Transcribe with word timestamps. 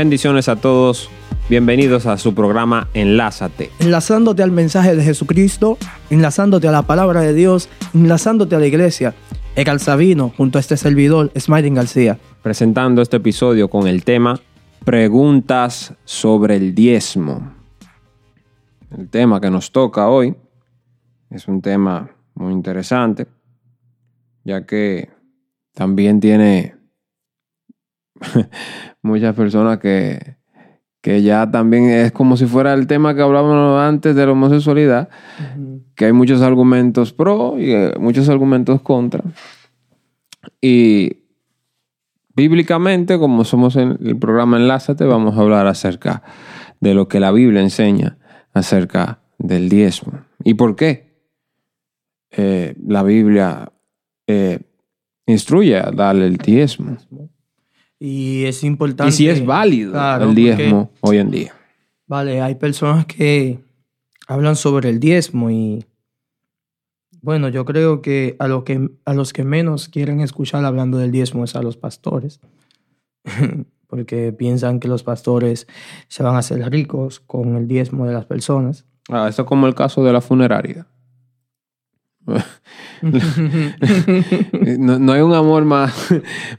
Bendiciones 0.00 0.48
a 0.48 0.56
todos. 0.56 1.10
Bienvenidos 1.50 2.06
a 2.06 2.16
su 2.16 2.34
programa 2.34 2.88
Enlázate. 2.94 3.70
Enlazándote 3.80 4.42
al 4.42 4.50
mensaje 4.50 4.96
de 4.96 5.02
Jesucristo, 5.02 5.76
enlazándote 6.08 6.66
a 6.68 6.72
la 6.72 6.84
palabra 6.84 7.20
de 7.20 7.34
Dios, 7.34 7.68
enlazándote 7.92 8.56
a 8.56 8.60
la 8.60 8.66
iglesia. 8.66 9.14
Egal 9.56 9.78
Sabino, 9.78 10.32
junto 10.34 10.56
a 10.56 10.62
este 10.62 10.78
servidor, 10.78 11.30
Smiling 11.38 11.74
García. 11.74 12.18
Presentando 12.42 13.02
este 13.02 13.18
episodio 13.18 13.68
con 13.68 13.86
el 13.86 14.02
tema 14.02 14.40
Preguntas 14.86 15.92
sobre 16.06 16.56
el 16.56 16.74
diezmo. 16.74 17.52
El 18.96 19.10
tema 19.10 19.38
que 19.38 19.50
nos 19.50 19.70
toca 19.70 20.08
hoy 20.08 20.34
es 21.28 21.46
un 21.46 21.60
tema 21.60 22.08
muy 22.32 22.54
interesante, 22.54 23.26
ya 24.44 24.64
que 24.64 25.10
también 25.74 26.20
tiene 26.20 26.79
muchas 29.02 29.34
personas 29.34 29.78
que, 29.78 30.36
que 31.00 31.22
ya 31.22 31.50
también 31.50 31.84
es 31.90 32.12
como 32.12 32.36
si 32.36 32.46
fuera 32.46 32.74
el 32.74 32.86
tema 32.86 33.14
que 33.14 33.22
hablábamos 33.22 33.80
antes 33.80 34.14
de 34.14 34.26
la 34.26 34.32
homosexualidad, 34.32 35.08
que 35.94 36.06
hay 36.06 36.12
muchos 36.12 36.42
argumentos 36.42 37.12
pro 37.12 37.58
y 37.58 37.72
eh, 37.72 37.94
muchos 37.98 38.28
argumentos 38.28 38.80
contra. 38.82 39.22
Y 40.60 41.24
bíblicamente, 42.34 43.18
como 43.18 43.44
somos 43.44 43.76
en 43.76 43.98
el 44.02 44.16
programa 44.18 44.56
Enlázate, 44.56 45.04
vamos 45.04 45.36
a 45.36 45.40
hablar 45.40 45.66
acerca 45.66 46.22
de 46.80 46.94
lo 46.94 47.08
que 47.08 47.20
la 47.20 47.32
Biblia 47.32 47.60
enseña 47.60 48.18
acerca 48.52 49.20
del 49.38 49.68
diezmo. 49.68 50.24
¿Y 50.44 50.54
por 50.54 50.76
qué? 50.76 51.10
Eh, 52.30 52.74
la 52.86 53.02
Biblia 53.02 53.72
eh, 54.26 54.60
instruye 55.26 55.78
a 55.78 55.90
darle 55.90 56.26
el 56.26 56.36
diezmo. 56.36 56.96
Y 58.00 58.44
es 58.46 58.64
importante. 58.64 59.10
Y 59.10 59.12
si 59.12 59.28
es 59.28 59.44
válido 59.44 59.94
el 60.20 60.34
diezmo 60.34 60.90
hoy 61.00 61.18
en 61.18 61.30
día. 61.30 61.54
Vale, 62.06 62.40
hay 62.40 62.56
personas 62.56 63.06
que 63.06 63.60
hablan 64.26 64.56
sobre 64.56 64.88
el 64.88 64.98
diezmo 64.98 65.50
y 65.50 65.84
bueno, 67.22 67.48
yo 67.48 67.64
creo 67.66 68.00
que 68.00 68.36
a, 68.38 68.48
lo 68.48 68.64
que 68.64 68.90
a 69.04 69.12
los 69.12 69.32
que 69.32 69.44
menos 69.44 69.88
quieren 69.88 70.20
escuchar 70.20 70.64
hablando 70.64 70.98
del 70.98 71.10
diezmo 71.10 71.44
es 71.44 71.54
a 71.54 71.62
los 71.62 71.76
pastores, 71.76 72.40
porque 73.86 74.32
piensan 74.32 74.80
que 74.80 74.88
los 74.88 75.02
pastores 75.02 75.66
se 76.08 76.22
van 76.22 76.36
a 76.36 76.38
hacer 76.38 76.58
ricos 76.70 77.20
con 77.20 77.56
el 77.56 77.68
diezmo 77.68 78.06
de 78.06 78.14
las 78.14 78.24
personas. 78.24 78.86
Ah, 79.10 79.28
eso 79.28 79.42
es 79.42 79.48
como 79.48 79.66
el 79.66 79.74
caso 79.74 80.02
de 80.02 80.12
la 80.12 80.22
funeraria. 80.22 80.86
no, 84.78 85.12
hay 85.12 85.20
un 85.20 85.34
amor 85.34 85.64
más, 85.64 85.92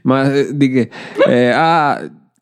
más 0.02 0.30
de 0.30 0.90
eh, 1.28 1.52
ah, 1.54 2.00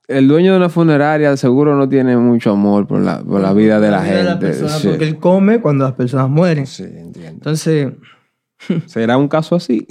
el 0.09 0.27
dueño 0.27 0.53
de 0.53 0.59
una 0.59 0.69
funeraria 0.69 1.37
seguro 1.37 1.77
no 1.77 1.89
tiene 1.89 2.17
mucho 2.17 2.51
amor 2.51 2.87
por 2.87 3.01
la, 3.01 3.23
por 3.23 3.41
la 3.41 3.53
vida 3.53 3.79
de 3.79 3.91
la, 3.91 4.03
gente. 4.03 4.53
Porque 4.83 5.05
él 5.05 5.19
come 5.19 5.61
cuando 5.61 5.85
las 5.85 5.95
personas 5.95 6.29
mueren. 6.29 6.67
Sí, 6.67 6.85
entiendo. 6.85 7.31
Entonces... 7.31 7.93
¿Será 8.87 9.17
un 9.17 9.29
caso 9.29 9.57
así? 9.57 9.87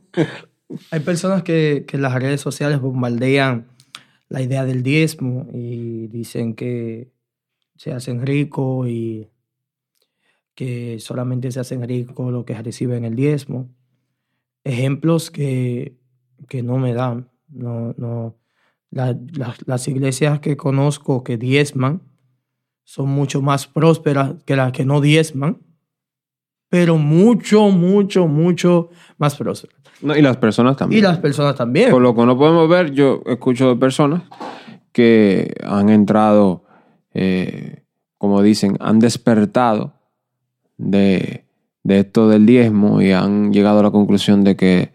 hay 0.90 1.00
personas 1.00 1.42
que, 1.42 1.84
que 1.88 1.96
en 1.96 2.02
las 2.02 2.14
redes 2.14 2.40
sociales 2.40 2.80
bombardean 2.80 3.66
la 4.28 4.42
idea 4.42 4.64
del 4.64 4.82
diezmo 4.82 5.48
y 5.52 6.06
dicen 6.08 6.54
que 6.54 7.10
se 7.76 7.92
hacen 7.92 8.24
ricos 8.26 8.88
y 8.88 9.29
que 10.60 10.98
solamente 11.00 11.50
se 11.50 11.58
hacen 11.58 11.88
ricos 11.88 12.30
los 12.30 12.44
que 12.44 12.52
reciben 12.52 13.06
el 13.06 13.16
diezmo. 13.16 13.70
Ejemplos 14.62 15.30
que, 15.30 15.96
que 16.48 16.62
no 16.62 16.76
me 16.76 16.92
dan. 16.92 17.30
No, 17.48 17.94
no. 17.96 18.36
las 18.90 19.88
iglesias 19.88 20.40
que 20.40 20.58
conozco 20.58 21.24
que 21.24 21.38
diezman 21.38 22.02
son 22.84 23.08
mucho 23.08 23.40
más 23.40 23.68
prósperas 23.68 24.34
que 24.44 24.54
las 24.54 24.72
que 24.72 24.84
no 24.84 25.00
diezman, 25.00 25.62
pero 26.68 26.98
mucho, 26.98 27.70
mucho, 27.70 28.28
mucho 28.28 28.90
más 29.16 29.36
prósperas. 29.36 29.80
No, 30.02 30.14
y 30.14 30.20
las 30.20 30.36
personas 30.36 30.76
también. 30.76 30.98
Y 30.98 31.02
las 31.02 31.16
personas 31.16 31.54
también. 31.54 31.90
Por 31.90 32.02
lo 32.02 32.14
que 32.14 32.26
no 32.26 32.36
podemos 32.36 32.68
ver, 32.68 32.92
yo 32.92 33.22
escucho 33.24 33.70
de 33.70 33.76
personas 33.76 34.24
que 34.92 35.54
han 35.64 35.88
entrado, 35.88 36.64
eh, 37.14 37.86
como 38.18 38.42
dicen, 38.42 38.76
han 38.78 38.98
despertado 38.98 39.99
de, 40.80 41.44
esto 41.84 42.28
del 42.28 42.46
diezmo 42.46 43.02
y 43.02 43.12
han 43.12 43.52
llegado 43.52 43.80
a 43.80 43.82
la 43.82 43.90
conclusión 43.90 44.44
de 44.44 44.56
que 44.56 44.92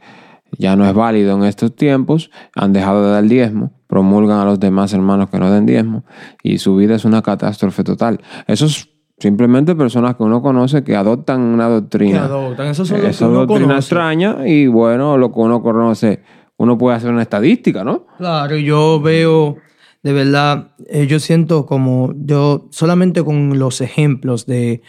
ya 0.58 0.76
no 0.76 0.86
es 0.86 0.94
válido 0.94 1.36
en 1.36 1.44
estos 1.44 1.76
tiempos, 1.76 2.32
han 2.56 2.74
dejado 2.74 3.04
de 3.06 3.12
dar 3.12 3.24
diezmo, 3.24 3.72
promulgan 3.88 4.40
a 4.40 4.46
los 4.46 4.60
demás 4.60 4.94
hermanos 4.94 5.30
que 5.30 5.40
no 5.40 5.52
den 5.52 5.66
diezmo 5.66 6.06
y 6.42 6.58
su 6.60 6.76
vida 6.76 6.96
es 6.96 7.06
una 7.06 7.22
catástrofe 7.22 7.84
total. 7.84 8.22
Eso 8.48 8.66
es 8.66 8.90
simplemente 9.18 9.76
personas 9.76 10.16
que 10.16 10.24
uno 10.24 10.42
conoce 10.42 10.84
que 10.84 10.96
adoptan 10.96 11.42
una 11.42 11.68
doctrina. 11.68 12.20
Que 12.20 12.26
adoptan, 12.26 12.68
eso 12.68 12.84
uno 13.28 13.46
doctrina 13.46 13.76
extraña 13.76 14.48
y 14.48 14.68
bueno, 14.68 15.18
lo 15.18 15.32
que 15.32 15.40
uno 15.40 15.62
conoce, 15.62 16.22
uno 16.58 16.78
puede 16.78 16.98
hacer 16.98 17.12
una 17.12 17.22
estadística, 17.22 17.84
¿no? 17.84 18.08
Claro, 18.18 18.56
yo 18.58 19.02
veo 19.02 19.58
de 20.06 20.14
verdad, 20.14 20.76
eh, 20.88 21.08
yo 21.08 21.20
siento 21.20 21.66
como 21.66 22.14
yo 22.16 22.68
solamente 22.70 23.24
con 23.24 23.58
los 23.58 23.82
ejemplos 23.82 24.46
de 24.46 24.84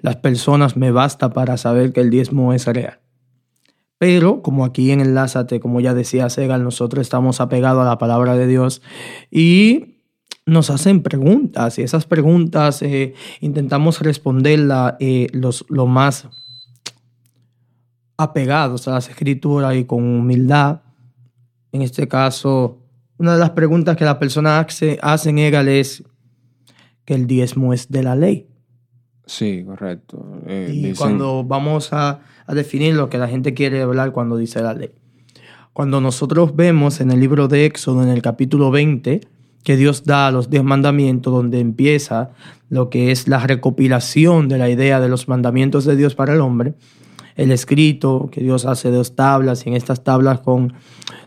las 0.00 0.16
personas 0.16 0.78
me 0.78 0.90
basta 0.90 1.34
para 1.34 1.58
saber 1.58 1.92
que 1.92 2.00
el 2.00 2.08
diezmo 2.08 2.54
es 2.54 2.64
real. 2.64 2.98
Pero 3.98 4.40
como 4.40 4.64
aquí 4.64 4.90
en 4.90 5.02
Enlázate, 5.02 5.60
como 5.60 5.82
ya 5.82 5.92
decía 5.92 6.30
Segal, 6.30 6.64
nosotros 6.64 7.02
estamos 7.02 7.42
apegados 7.42 7.82
a 7.82 7.84
la 7.90 7.98
palabra 7.98 8.34
de 8.34 8.46
Dios 8.46 8.80
y 9.30 9.98
nos 10.46 10.70
hacen 10.70 11.02
preguntas 11.02 11.78
y 11.78 11.82
esas 11.82 12.06
preguntas 12.06 12.80
eh, 12.80 13.12
intentamos 13.42 14.00
responderlas 14.00 14.94
eh, 15.00 15.26
los, 15.34 15.66
lo 15.68 15.86
más 15.86 16.28
apegados 18.16 18.88
a 18.88 18.92
las 18.92 19.10
escrituras 19.10 19.76
y 19.76 19.84
con 19.84 20.02
humildad. 20.02 20.80
En 21.72 21.82
este 21.82 22.08
caso, 22.08 22.81
una 23.22 23.34
de 23.34 23.38
las 23.38 23.50
preguntas 23.50 23.96
que 23.96 24.04
la 24.04 24.18
persona 24.18 24.58
hace, 24.58 24.98
en 25.00 25.38
Egal 25.38 25.68
es 25.68 26.02
que 27.04 27.14
el 27.14 27.28
diezmo 27.28 27.72
es 27.72 27.88
de 27.88 28.02
la 28.02 28.16
ley. 28.16 28.48
Sí, 29.26 29.62
correcto. 29.64 30.40
Eh, 30.48 30.72
y 30.74 30.92
cuando 30.94 31.44
vamos 31.44 31.92
a, 31.92 32.18
definir 32.48 32.94
lo 32.94 33.08
que 33.08 33.18
la 33.18 33.28
gente 33.28 33.54
quiere 33.54 33.80
hablar 33.80 34.10
cuando 34.10 34.36
dice 34.36 34.60
la 34.60 34.74
ley. 34.74 34.90
Cuando 35.72 36.00
nosotros 36.00 36.56
vemos 36.56 37.00
en 37.00 37.12
el 37.12 37.20
libro 37.20 37.46
de 37.46 37.64
Éxodo, 37.64 38.02
en 38.02 38.08
el 38.08 38.22
capítulo 38.22 38.72
20, 38.72 39.20
que 39.62 39.76
Dios 39.76 40.02
da 40.02 40.32
los 40.32 40.50
diez 40.50 40.64
mandamientos, 40.64 41.32
donde 41.32 41.60
empieza 41.60 42.30
lo 42.70 42.90
que 42.90 43.12
es 43.12 43.28
la 43.28 43.46
recopilación 43.46 44.48
de 44.48 44.58
la 44.58 44.68
idea 44.68 44.98
de 44.98 45.08
los 45.08 45.28
mandamientos 45.28 45.84
de 45.84 45.94
Dios 45.94 46.16
para 46.16 46.34
el 46.34 46.40
hombre, 46.40 46.74
el 47.36 47.50
escrito 47.52 48.28
que 48.30 48.42
Dios 48.42 48.66
hace 48.66 48.90
dos 48.90 49.14
tablas 49.14 49.66
y 49.66 49.70
en 49.70 49.76
estas 49.76 50.04
tablas 50.04 50.40
con 50.40 50.74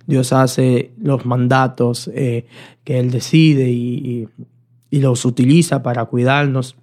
Dios 0.07 0.33
hace 0.33 0.91
los 1.01 1.25
mandatos 1.25 2.09
eh, 2.13 2.45
que 2.83 2.99
Él 2.99 3.11
decide 3.11 3.69
y, 3.69 4.27
los 4.91 5.25
utiliza 5.25 5.83
para 5.83 6.05
cuidarnos, 6.05 6.77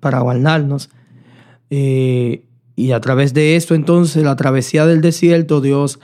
para 0.00 0.18
guardarnos. 0.18 0.90
Eh, 1.70 2.42
y 2.74 2.90
a 2.90 3.00
través 3.00 3.34
de 3.34 3.54
esto, 3.54 3.76
entonces, 3.76 4.24
la 4.24 4.34
travesía 4.34 4.84
del 4.84 5.00
desierto, 5.00 5.60
Dios 5.60 6.00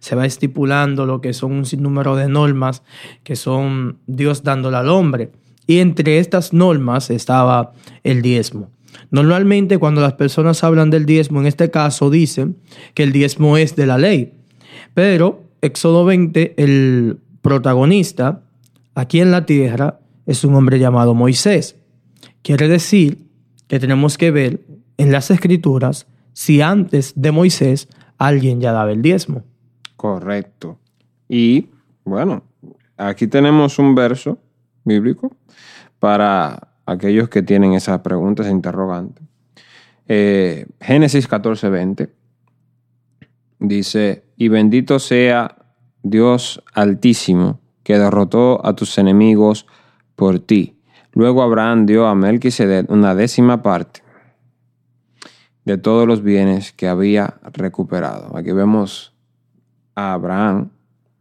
se 0.00 0.14
va 0.14 0.24
estipulando 0.24 1.04
lo 1.04 1.20
que 1.20 1.34
son 1.34 1.52
un 1.52 1.66
sinnúmero 1.66 2.16
de 2.16 2.28
normas 2.28 2.82
que 3.24 3.36
son 3.36 3.98
Dios 4.06 4.42
dándole 4.42 4.78
al 4.78 4.88
hombre. 4.88 5.32
Y 5.66 5.80
entre 5.80 6.18
estas 6.18 6.52
normas 6.52 7.10
estaba 7.10 7.72
el 8.02 8.22
diezmo. 8.22 8.70
Normalmente 9.10 9.78
cuando 9.78 10.00
las 10.00 10.14
personas 10.14 10.62
hablan 10.64 10.90
del 10.90 11.06
diezmo, 11.06 11.40
en 11.40 11.46
este 11.46 11.70
caso 11.70 12.10
dicen 12.10 12.56
que 12.94 13.02
el 13.02 13.12
diezmo 13.12 13.56
es 13.56 13.76
de 13.76 13.86
la 13.86 13.98
ley. 13.98 14.32
Pero 14.94 15.44
Éxodo 15.60 16.04
20, 16.04 16.54
el 16.56 17.18
protagonista 17.42 18.42
aquí 18.94 19.20
en 19.20 19.30
la 19.30 19.46
tierra 19.46 20.00
es 20.26 20.44
un 20.44 20.54
hombre 20.54 20.78
llamado 20.78 21.14
Moisés. 21.14 21.76
Quiere 22.42 22.68
decir 22.68 23.26
que 23.68 23.78
tenemos 23.78 24.18
que 24.18 24.30
ver 24.30 24.60
en 24.96 25.12
las 25.12 25.30
escrituras 25.30 26.06
si 26.32 26.60
antes 26.60 27.12
de 27.16 27.32
Moisés 27.32 27.88
alguien 28.18 28.60
ya 28.60 28.72
daba 28.72 28.92
el 28.92 29.02
diezmo. 29.02 29.44
Correcto. 29.96 30.78
Y 31.28 31.68
bueno, 32.04 32.44
aquí 32.96 33.26
tenemos 33.26 33.78
un 33.78 33.94
verso 33.94 34.38
bíblico 34.84 35.34
para 35.98 36.65
aquellos 36.86 37.28
que 37.28 37.42
tienen 37.42 37.74
esas 37.74 38.00
preguntas 38.00 38.48
interrogantes. 38.48 39.24
Eh, 40.08 40.66
Génesis 40.80 41.26
14, 41.26 41.68
20 41.68 42.08
dice, 43.58 44.24
y 44.36 44.48
bendito 44.48 44.98
sea 44.98 45.56
Dios 46.02 46.62
altísimo, 46.72 47.60
que 47.82 47.98
derrotó 47.98 48.64
a 48.64 48.74
tus 48.74 48.96
enemigos 48.98 49.66
por 50.14 50.38
ti. 50.38 50.78
Luego 51.12 51.42
Abraham 51.42 51.86
dio 51.86 52.06
a 52.06 52.14
Melquisedec 52.14 52.90
una 52.90 53.14
décima 53.14 53.62
parte 53.62 54.02
de 55.64 55.78
todos 55.78 56.06
los 56.06 56.22
bienes 56.22 56.72
que 56.72 56.88
había 56.88 57.38
recuperado. 57.52 58.36
Aquí 58.36 58.52
vemos 58.52 59.14
a 59.94 60.12
Abraham 60.12 60.70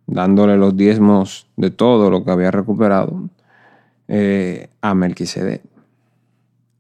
dándole 0.06 0.58
los 0.58 0.78
diezmos 0.78 1.48
de 1.56 1.72
todo 1.72 2.12
lo 2.12 2.24
que 2.24 2.32
había 2.32 2.52
recuperado 2.52 3.30
eh, 4.08 4.68
a 4.82 4.94
Melquisedec. 4.96 5.62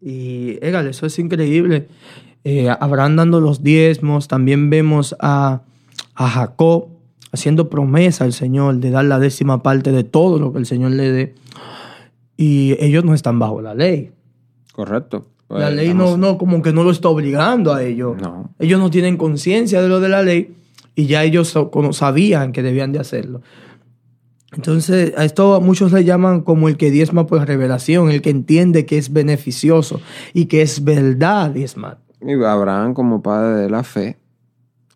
Y, 0.01 0.57
égal, 0.61 0.87
eso 0.87 1.05
es 1.05 1.17
increíble. 1.19 1.87
Eh, 2.43 2.69
Abraham 2.69 3.15
dando 3.15 3.41
los 3.41 3.63
diezmos, 3.63 4.27
también 4.27 4.69
vemos 4.69 5.15
a, 5.19 5.61
a 6.13 6.29
Jacob 6.29 6.89
haciendo 7.31 7.69
promesa 7.69 8.23
al 8.23 8.33
Señor 8.33 8.75
de 8.75 8.91
dar 8.91 9.05
la 9.05 9.19
décima 9.19 9.63
parte 9.63 9.91
de 9.91 10.03
todo 10.03 10.39
lo 10.39 10.53
que 10.53 10.59
el 10.59 10.65
Señor 10.65 10.91
le 10.91 11.11
dé. 11.11 11.35
Y 12.37 12.75
ellos 12.79 13.03
no 13.03 13.13
están 13.13 13.39
bajo 13.39 13.61
la 13.61 13.73
ley. 13.73 14.11
Correcto. 14.73 15.25
La 15.49 15.57
Pues, 15.67 15.73
ley 15.75 15.87
estamos- 15.87 16.17
no, 16.19 16.31
no, 16.33 16.37
como 16.37 16.61
que 16.61 16.71
no 16.73 16.83
lo 16.83 16.91
está 16.91 17.09
obligando 17.09 17.73
a 17.73 17.83
ellos. 17.83 18.15
No. 18.21 18.51
Ellos 18.59 18.79
no 18.79 18.89
tienen 18.89 19.17
conciencia 19.17 19.81
de 19.81 19.89
lo 19.89 19.99
de 19.99 20.09
la 20.09 20.21
ley 20.21 20.53
y 20.95 21.07
ya 21.07 21.23
ellos 21.23 21.53
sabían 21.91 22.51
que 22.51 22.61
debían 22.61 22.91
de 22.91 22.99
hacerlo. 22.99 23.41
Entonces, 24.55 25.13
a 25.17 25.25
esto 25.25 25.59
muchos 25.61 25.91
le 25.91 26.03
llaman 26.03 26.41
como 26.41 26.67
el 26.69 26.77
que 26.77 26.91
diezma 26.91 27.27
por 27.27 27.45
revelación, 27.45 28.09
el 28.09 28.21
que 28.21 28.29
entiende 28.29 28.85
que 28.85 28.97
es 28.97 29.11
beneficioso 29.11 29.99
y 30.33 30.45
que 30.45 30.61
es 30.61 30.83
verdad 30.83 31.51
diezmar. 31.51 31.99
Y 32.21 32.33
Abraham, 32.43 32.93
como 32.93 33.21
padre 33.21 33.55
de 33.61 33.69
la 33.69 33.83
fe, 33.83 34.17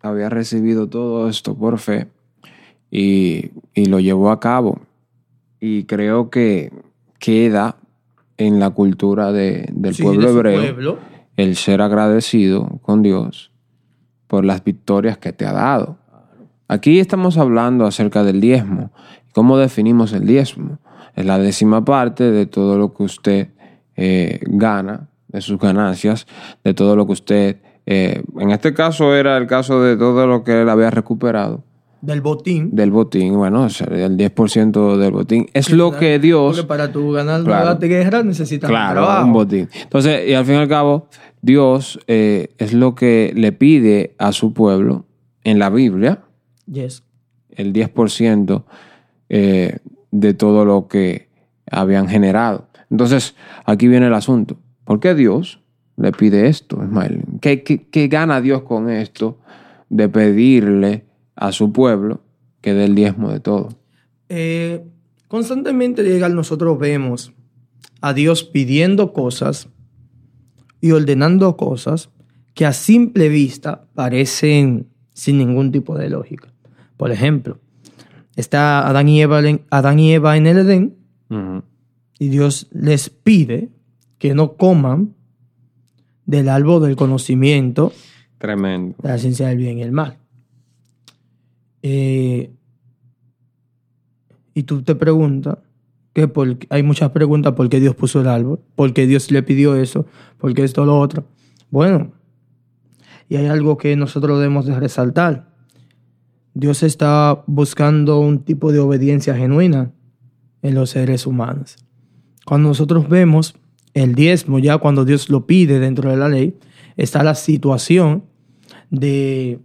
había 0.02 0.28
recibido 0.30 0.88
todo 0.88 1.28
esto 1.28 1.54
por 1.54 1.78
fe 1.78 2.08
y, 2.90 3.50
y 3.74 3.86
lo 3.86 4.00
llevó 4.00 4.30
a 4.30 4.40
cabo. 4.40 4.80
Y 5.60 5.84
creo 5.84 6.30
que 6.30 6.72
queda 7.18 7.76
en 8.38 8.58
la 8.58 8.70
cultura 8.70 9.30
de- 9.32 9.68
del 9.72 9.94
Sí, 9.94 10.02
pueblo 10.02 10.32
de 10.32 10.38
hebreo 10.38 10.60
pueblo. 10.60 10.98
el 11.36 11.54
ser 11.56 11.82
agradecido 11.82 12.78
con 12.80 13.02
Dios 13.02 13.50
por 14.26 14.44
las 14.46 14.64
victorias 14.64 15.18
que 15.18 15.32
te 15.34 15.44
ha 15.44 15.52
dado. 15.52 15.98
Aquí 16.72 17.00
estamos 17.00 17.36
hablando 17.36 17.84
acerca 17.84 18.22
del 18.22 18.40
diezmo. 18.40 18.92
¿Cómo 19.32 19.58
definimos 19.58 20.12
el 20.12 20.24
diezmo? 20.24 20.78
Es 21.16 21.26
la 21.26 21.36
décima 21.40 21.84
parte 21.84 22.30
de 22.30 22.46
todo 22.46 22.78
lo 22.78 22.94
que 22.94 23.02
usted 23.02 23.48
eh, 23.96 24.38
gana, 24.46 25.08
de 25.26 25.40
sus 25.40 25.58
ganancias, 25.58 26.26
de 26.62 26.72
todo 26.72 26.94
lo 26.94 27.06
que 27.06 27.12
usted... 27.12 27.56
eh, 27.86 28.22
en 28.38 28.50
este 28.50 28.72
caso 28.72 29.14
era 29.16 29.36
el 29.36 29.48
caso 29.48 29.82
de 29.82 29.96
todo 29.96 30.28
lo 30.28 30.44
que 30.44 30.62
él 30.62 30.68
había 30.68 30.90
recuperado 30.90 31.64
Del 32.02 32.20
botín. 32.20 32.70
del 32.72 32.92
botín. 32.92 33.34
Bueno, 33.34 33.64
el 33.66 34.16
10% 34.16 34.96
del 34.96 35.10
botín. 35.12 35.46
Es 35.52 35.70
lo 35.72 35.90
que 35.96 36.20
Dios... 36.20 36.54
Porque 36.56 36.68
para 36.68 36.92
tu 36.92 37.10
ganar 37.10 37.42
Claro. 37.42 37.76
una 37.78 37.86
guerra 37.88 38.22
necesitas 38.22 38.70
un 38.70 38.74
Claro, 38.76 39.00
trabajo. 39.02 39.26
un 39.26 39.32
botín. 39.32 39.68
Entonces, 39.82 40.28
y 40.28 40.34
al 40.34 40.44
fin 40.44 40.54
y 40.54 40.58
al 40.58 40.68
cabo, 40.68 41.08
Dios 41.42 41.98
eh, 42.06 42.54
es 42.58 42.72
lo 42.74 42.94
que 42.94 43.32
le 43.34 43.50
pide 43.50 44.14
a 44.18 44.30
su 44.30 44.52
pueblo 44.52 45.04
en 45.42 45.58
la 45.58 45.68
Biblia, 45.70 46.20
Yes. 46.70 47.02
el 47.50 47.72
10% 47.72 48.64
eh, 49.28 49.78
de 50.10 50.34
todo 50.34 50.64
lo 50.64 50.88
que 50.88 51.28
habían 51.70 52.08
generado. 52.08 52.68
Entonces, 52.90 53.34
aquí 53.64 53.88
viene 53.88 54.06
el 54.06 54.14
asunto. 54.14 54.58
¿Por 54.84 55.00
qué 55.00 55.14
Dios 55.14 55.60
le 55.96 56.12
pide 56.12 56.48
esto, 56.48 56.82
Ismael? 56.82 57.22
¿Qué, 57.40 57.62
qué, 57.62 57.88
qué 57.88 58.08
gana 58.08 58.40
Dios 58.40 58.62
con 58.62 58.90
esto 58.90 59.38
de 59.88 60.08
pedirle 60.08 61.06
a 61.36 61.52
su 61.52 61.72
pueblo 61.72 62.22
que 62.60 62.74
dé 62.74 62.84
el 62.84 62.94
diezmo 62.94 63.30
de 63.30 63.40
todo? 63.40 63.68
Eh, 64.28 64.84
constantemente 65.28 66.02
llegar 66.02 66.32
nosotros 66.32 66.78
vemos 66.78 67.32
a 68.00 68.14
Dios 68.14 68.44
pidiendo 68.44 69.12
cosas 69.12 69.68
y 70.80 70.92
ordenando 70.92 71.56
cosas 71.56 72.10
que 72.54 72.66
a 72.66 72.72
simple 72.72 73.28
vista 73.28 73.86
parecen 73.94 74.88
sin 75.12 75.38
ningún 75.38 75.70
tipo 75.70 75.96
de 75.96 76.10
lógica. 76.10 76.52
Por 77.00 77.12
ejemplo, 77.12 77.58
está 78.36 78.86
Adán 78.86 79.08
y 79.08 79.22
Eva 79.22 79.40
en, 79.40 79.62
Adán 79.70 79.98
y 79.98 80.12
Eva 80.12 80.36
en 80.36 80.46
el 80.46 80.58
Edén 80.58 80.96
y 82.18 82.28
Dios 82.28 82.68
les 82.72 83.08
pide 83.08 83.70
que 84.18 84.34
no 84.34 84.52
coman 84.58 85.14
del 86.26 86.50
árbol 86.50 86.82
del 86.82 86.96
conocimiento 86.96 87.94
Tremendo. 88.36 88.96
de 89.02 89.08
la 89.08 89.16
ciencia 89.16 89.48
del 89.48 89.56
bien 89.56 89.78
y 89.78 89.82
el 89.82 89.92
mal. 89.92 90.18
Eh, 91.80 92.50
y 94.52 94.64
tú 94.64 94.82
te 94.82 94.94
preguntas, 94.94 95.56
que 96.12 96.28
por, 96.28 96.58
hay 96.68 96.82
muchas 96.82 97.12
preguntas, 97.12 97.54
¿por 97.54 97.70
qué 97.70 97.80
Dios 97.80 97.94
puso 97.94 98.20
el 98.20 98.28
árbol? 98.28 98.60
¿Por 98.74 98.92
qué 98.92 99.06
Dios 99.06 99.30
le 99.30 99.42
pidió 99.42 99.74
eso? 99.74 100.04
¿Por 100.36 100.52
qué 100.52 100.64
esto 100.64 100.82
o 100.82 100.84
lo 100.84 100.98
otro? 100.98 101.24
Bueno, 101.70 102.12
y 103.30 103.36
hay 103.36 103.46
algo 103.46 103.78
que 103.78 103.96
nosotros 103.96 104.38
debemos 104.38 104.66
de 104.66 104.78
resaltar. 104.78 105.49
Dios 106.60 106.82
está 106.82 107.42
buscando 107.46 108.20
un 108.20 108.40
tipo 108.40 108.70
de 108.70 108.80
obediencia 108.80 109.34
genuina 109.34 109.92
en 110.60 110.74
los 110.74 110.90
seres 110.90 111.26
humanos. 111.26 111.76
Cuando 112.44 112.68
nosotros 112.68 113.08
vemos 113.08 113.54
el 113.94 114.14
diezmo, 114.14 114.58
ya 114.58 114.76
cuando 114.76 115.06
Dios 115.06 115.30
lo 115.30 115.46
pide 115.46 115.80
dentro 115.80 116.10
de 116.10 116.18
la 116.18 116.28
ley, 116.28 116.58
está 116.98 117.22
la 117.22 117.34
situación 117.34 118.24
de 118.90 119.58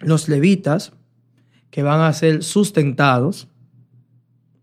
los 0.00 0.30
levitas 0.30 0.94
que 1.68 1.82
van 1.82 2.00
a 2.00 2.10
ser 2.14 2.42
sustentados 2.42 3.48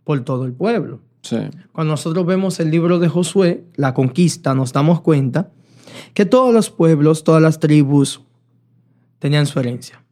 por 0.03 0.21
todo 0.21 0.45
el 0.45 0.53
pueblo. 0.53 1.01
Sí. 1.21 1.37
Cuando 1.73 1.93
nosotros 1.93 2.25
vemos 2.25 2.59
el 2.59 2.71
libro 2.71 2.97
de 2.97 3.07
Josué, 3.07 3.65
la 3.75 3.93
conquista, 3.93 4.55
nos 4.55 4.73
damos 4.73 4.99
cuenta 5.01 5.51
que 6.15 6.25
todos 6.25 6.51
los 6.51 6.71
pueblos, 6.71 7.23
todas 7.23 7.41
las 7.43 7.59
tribus 7.59 8.21
tenían 9.19 9.45
su 9.45 9.59
herencia. 9.59 10.04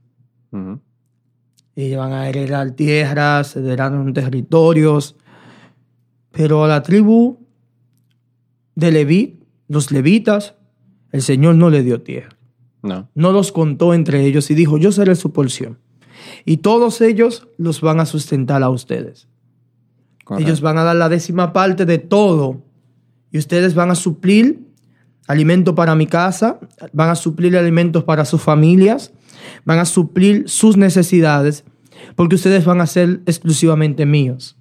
Y 1.75 1.95
van 1.95 2.13
a 2.13 2.29
heredar 2.29 2.71
tierras, 2.71 3.55
heredaron 3.55 4.13
territorios. 4.13 5.15
Pero 6.31 6.63
a 6.63 6.67
la 6.67 6.83
tribu 6.83 7.39
de 8.75 8.91
Leví, 8.91 9.39
los 9.67 9.91
levitas, 9.91 10.55
el 11.11 11.21
Señor 11.21 11.55
no 11.55 11.69
le 11.69 11.83
dio 11.83 12.01
tierra. 12.01 12.35
No. 12.81 13.09
No 13.15 13.31
los 13.31 13.51
contó 13.51 13.93
entre 13.93 14.25
ellos 14.25 14.51
y 14.51 14.55
dijo, 14.55 14.77
yo 14.77 14.91
seré 14.91 15.15
su 15.15 15.31
porción. 15.31 15.79
Y 16.45 16.57
todos 16.57 17.01
ellos 17.01 17.47
los 17.57 17.81
van 17.81 17.99
a 17.99 18.05
sustentar 18.05 18.63
a 18.63 18.69
ustedes. 18.69 19.27
Correcto. 20.23 20.47
Ellos 20.47 20.61
van 20.61 20.77
a 20.77 20.83
dar 20.83 20.95
la 20.95 21.09
décima 21.09 21.53
parte 21.53 21.85
de 21.85 21.97
todo. 21.97 22.61
Y 23.31 23.37
ustedes 23.37 23.73
van 23.73 23.91
a 23.91 23.95
suplir 23.95 24.67
alimento 25.27 25.75
para 25.75 25.95
mi 25.95 26.07
casa, 26.07 26.59
van 26.91 27.09
a 27.09 27.15
suplir 27.15 27.57
alimentos 27.57 28.03
para 28.03 28.25
sus 28.25 28.41
familias, 28.41 29.13
van 29.65 29.79
a 29.79 29.85
suplir 29.85 30.43
sus 30.49 30.77
necesidades, 30.77 31.63
porque 32.15 32.35
ustedes 32.35 32.65
van 32.65 32.81
a 32.81 32.87
ser 32.87 33.21
exclusivamente 33.25 34.05
míos. 34.05 34.57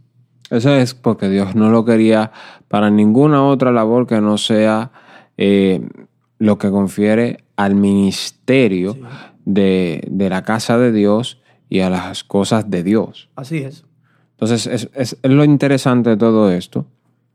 Eso 0.51 0.75
es 0.75 0.95
porque 0.95 1.29
Dios 1.29 1.55
no 1.55 1.71
lo 1.71 1.85
quería 1.85 2.31
para 2.69 2.91
ninguna 2.91 3.43
otra 3.45 3.73
labor 3.73 4.07
que 4.07 4.21
no 4.21 4.37
sea 4.39 4.93
eh, 5.39 5.81
lo 6.39 6.59
que 6.59 6.71
confiere 6.71 7.45
al 7.57 7.75
ministerio 7.75 8.97
de, 9.45 10.07
de 10.11 10.29
la 10.29 10.43
casa 10.43 10.79
de 10.79 10.93
Dios 10.93 11.41
y 11.69 11.81
a 11.81 11.91
las 11.91 12.23
cosas 12.25 12.71
de 12.71 12.83
Dios. 12.83 13.31
Así 13.37 13.59
es. 13.59 13.85
Entonces, 14.33 14.67
es, 14.67 14.91
es- 14.95 15.17
es 15.23 15.31
lo 15.31 15.45
interesante 15.45 16.11
de 16.11 16.17
todo 16.17 16.51
esto. 16.51 16.87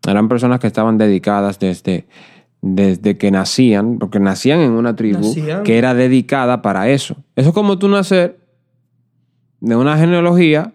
Eran 0.08 0.30
personas 0.30 0.60
que 0.60 0.68
estaban 0.68 0.98
dedicadas 0.98 1.58
desde, 1.60 2.08
desde 2.62 3.18
que 3.18 3.32
nacían, 3.32 3.98
porque 4.00 4.20
nacían 4.20 4.60
en 4.60 4.72
una 4.72 4.96
tribu 4.96 5.20
Nacían. 5.20 5.64
que 5.64 5.78
era 5.78 5.94
dedicada 5.94 6.62
para 6.62 6.90
eso. 6.90 7.16
Eso 7.36 7.50
es 7.50 7.54
como 7.56 7.78
tú 7.80 7.88
nacer 7.88 8.40
de 9.62 9.76
una 9.76 9.98
genealogía 9.98 10.74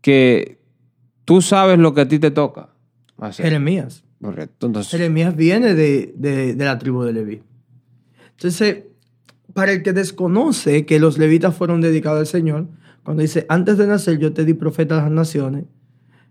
que 0.00 0.58
tú 1.24 1.42
sabes 1.42 1.78
lo 1.78 1.94
que 1.94 2.02
a 2.02 2.08
ti 2.08 2.18
te 2.18 2.30
toca 2.30 2.70
hacer. 3.18 3.46
Jeremías. 3.46 4.04
Correcto. 4.22 4.66
Entonces, 4.66 4.90
Jeremías 4.90 5.36
viene 5.36 5.74
de, 5.74 6.12
de- 6.16 6.54
de 6.54 6.64
la 6.64 6.78
tribu 6.78 7.02
de 7.04 7.12
Leví. 7.12 7.42
Entonces, 8.32 8.84
para 9.54 9.72
el 9.72 9.82
que 9.82 9.92
desconoce 9.92 10.86
que 10.86 10.98
los 10.98 11.18
levitas 11.18 11.54
fueron 11.54 11.80
dedicados 11.80 12.20
al 12.20 12.26
Señor, 12.26 12.66
cuando 13.04 13.22
dice, 13.22 13.46
antes 13.48 13.78
de 13.78 13.86
nacer 13.86 14.18
yo 14.18 14.32
te 14.32 14.44
di 14.44 14.54
profeta 14.54 14.98
a 14.98 15.02
las 15.02 15.10
naciones, 15.10 15.64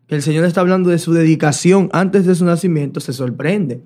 que 0.08 0.16
el 0.16 0.22
Señor 0.22 0.46
está 0.46 0.62
hablando 0.62 0.90
de 0.90 1.00
su 1.00 1.14
dedicación 1.14 1.90
antes 1.92 2.26
de 2.26 2.36
su 2.36 2.46
nacimiento, 2.46 3.00
se 3.00 3.14
sorprende. 3.14 3.82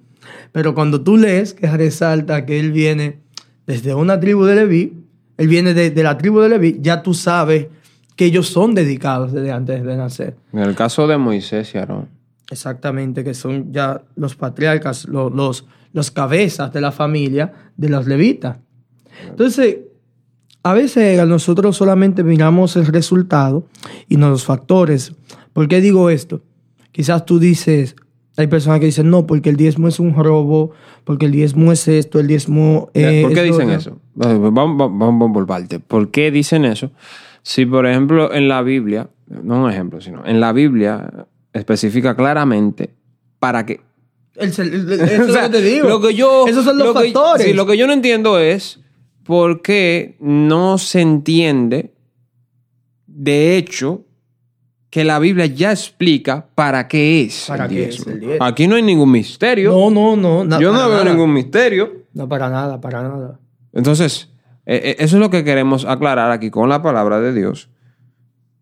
Pero 0.51 0.73
cuando 0.75 1.01
tú 1.01 1.17
lees 1.17 1.53
que 1.53 1.67
resalta 1.69 2.45
que 2.45 2.59
él 2.59 2.71
viene 2.71 3.19
desde 3.67 3.93
una 3.93 4.19
tribu 4.19 4.43
de 4.45 4.55
Leví, 4.55 4.93
él 5.37 5.47
viene 5.47 5.73
de, 5.73 5.89
de 5.91 6.03
la 6.03 6.17
tribu 6.17 6.39
de 6.41 6.49
Leví, 6.49 6.77
ya 6.81 7.01
tú 7.03 7.13
sabes 7.13 7.67
que 8.15 8.25
ellos 8.25 8.47
son 8.47 8.75
dedicados 8.75 9.31
desde 9.31 9.51
antes 9.51 9.83
de 9.83 9.97
nacer. 9.97 10.35
en 10.53 10.59
el 10.59 10.75
caso 10.75 11.07
de 11.07 11.17
Moisés 11.17 11.73
y 11.73 11.77
Aarón, 11.77 12.07
Exactamente, 12.51 13.23
que 13.23 13.33
son 13.33 13.71
ya 13.71 14.01
los 14.15 14.35
patriarcas, 14.35 15.05
lo- 15.07 15.29
los, 15.29 15.65
los 15.93 16.11
cabezas 16.11 16.73
de 16.73 16.81
la 16.81 16.91
familia 16.91 17.53
de 17.77 17.87
los 17.89 18.05
levitas. 18.07 18.57
Entonces, 19.29 19.77
a 20.63 20.73
veces 20.73 21.25
nosotros 21.27 21.77
solamente 21.77 22.23
miramos 22.23 22.75
el 22.75 22.85
resultado 22.87 23.65
y 24.09 24.17
no 24.17 24.29
los 24.29 24.43
factores. 24.43 25.13
¿Por 25.53 25.67
qué 25.69 25.79
digo 25.81 26.09
esto? 26.09 26.41
Quizás 26.91 27.25
tú 27.25 27.39
dices, 27.39 27.95
hay 28.41 28.47
personas 28.47 28.79
que 28.79 28.87
dicen, 28.87 29.09
no, 29.09 29.25
porque 29.27 29.49
el 29.49 29.55
diezmo 29.55 29.87
es 29.87 29.99
un 29.99 30.13
robo, 30.15 30.71
porque 31.03 31.25
el 31.27 31.31
diezmo 31.31 31.71
es 31.71 31.87
esto, 31.87 32.19
el 32.19 32.27
diezmo 32.27 32.89
eh, 32.93 33.21
¿Por 33.23 33.33
qué 33.33 33.43
dicen 33.43 33.69
otro". 33.69 33.75
eso? 33.79 33.97
Vamos, 34.15 34.53
vamos, 34.53 34.91
vamos 34.97 35.31
por 35.33 35.45
parte. 35.47 35.79
¿Por 35.79 36.11
qué 36.11 36.31
dicen 36.31 36.65
eso? 36.65 36.91
Si, 37.43 37.65
por 37.65 37.85
ejemplo, 37.87 38.33
en 38.33 38.47
la 38.47 38.61
Biblia, 38.61 39.09
no 39.27 39.63
un 39.63 39.71
ejemplo, 39.71 40.01
sino 40.01 40.25
en 40.25 40.39
la 40.39 40.51
Biblia 40.53 41.27
especifica 41.53 42.15
claramente 42.15 42.91
para 43.39 43.65
qué. 43.65 43.81
eso 44.35 44.61
es 44.63 44.71
lo 44.71 45.41
que 45.41 45.49
te 45.49 45.61
digo. 45.61 45.89
Lo 45.89 46.01
que 46.01 46.13
yo, 46.13 46.47
Esos 46.47 46.63
son 46.65 46.77
los 46.77 46.87
lo 46.87 46.93
que- 46.93 47.11
factores. 47.11 47.45
sí, 47.45 47.53
lo 47.53 47.65
que 47.65 47.77
yo 47.77 47.87
no 47.87 47.93
entiendo 47.93 48.39
es 48.39 48.79
por 49.23 49.61
qué 49.61 50.15
no 50.19 50.77
se 50.77 51.01
entiende, 51.01 51.93
de 53.07 53.57
hecho, 53.57 54.05
que 54.91 55.05
la 55.05 55.17
Biblia 55.19 55.45
ya 55.45 55.71
explica 55.71 56.45
para 56.53 56.87
qué 56.87 57.21
es 57.23 57.45
¿Para 57.47 57.63
el 57.63 57.69
qué 57.69 57.83
es 57.85 57.89
diezmo. 57.95 58.11
el 58.11 58.19
diezmo? 58.19 58.45
Aquí 58.45 58.67
no 58.67 58.75
hay 58.75 58.83
ningún 58.83 59.09
misterio. 59.09 59.71
no, 59.71 59.89
no, 59.89 60.43
no. 60.43 60.59
yo 60.59 60.71
no 60.71 60.89
veo 60.89 60.99
nada. 60.99 61.09
ningún 61.09 61.33
misterio. 61.33 62.03
No, 62.13 62.27
para 62.27 62.49
nada, 62.49 62.79
para 62.79 63.01
nada. 63.01 63.39
Entonces, 63.71 64.29
eh, 64.65 64.81
eh, 64.83 64.95
eso 64.99 65.15
es 65.15 65.21
lo 65.21 65.29
que 65.29 65.45
queremos 65.45 65.85
aclarar 65.85 66.29
aquí 66.31 66.51
con 66.51 66.67
la 66.67 66.81
palabra 66.81 67.21
de 67.21 67.33
Dios. 67.33 67.69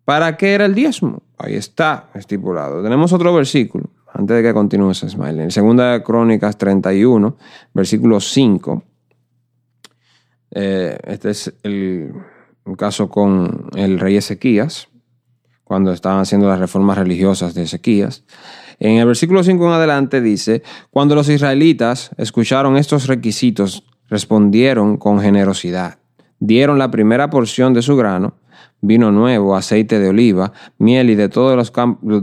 ¿Para 0.06 0.38
qué 0.38 0.54
era 0.54 0.66
el 0.66 0.76
diezmo? 0.76 1.24
Ahí 1.40 1.56
está 1.56 2.10
estipulado. 2.14 2.84
Tenemos 2.84 3.12
otro 3.12 3.34
versículo, 3.34 3.90
antes 4.14 4.38
de 4.38 4.44
que 4.44 4.54
continúes, 4.54 5.02
Ismael. 5.02 5.40
En 5.40 5.52
Segunda 5.52 5.94
de 5.94 6.04
Crónicas 6.04 6.60
31, 6.60 7.38
versículo 7.74 8.20
5. 8.20 8.84
Eh, 10.52 10.98
este 11.06 11.32
es 11.32 11.54
el, 11.64 12.14
un 12.66 12.76
caso 12.76 13.10
con 13.10 13.70
el 13.76 14.00
rey 14.00 14.16
Ezequías, 14.16 14.89
cuando 15.70 15.94
estaban 15.94 16.20
haciendo 16.20 16.48
las 16.48 16.58
reformas 16.58 16.98
religiosas 16.98 17.54
de 17.54 17.62
Ezequías. 17.62 18.24
En 18.80 18.98
el 18.98 19.06
versículo 19.06 19.44
5 19.44 19.68
en 19.68 19.72
adelante 19.72 20.20
dice, 20.20 20.64
cuando 20.90 21.14
los 21.14 21.30
israelitas 21.30 22.10
escucharon 22.18 22.76
estos 22.76 23.06
requisitos, 23.06 23.84
respondieron 24.08 24.98
con 24.98 25.20
generosidad. 25.20 26.00
Dieron 26.40 26.80
la 26.80 26.90
primera 26.90 27.30
porción 27.30 27.76
de 27.76 27.84
su 27.84 27.96
grano, 27.96 28.34
vino 28.82 29.12
nuevo, 29.12 29.56
aceite 29.56 30.00
de 30.00 30.10
oliva, 30.10 30.54
miel 30.80 31.12
y 31.12 31.16
de 31.16 31.30
todos 31.30 31.56
los 31.56 31.72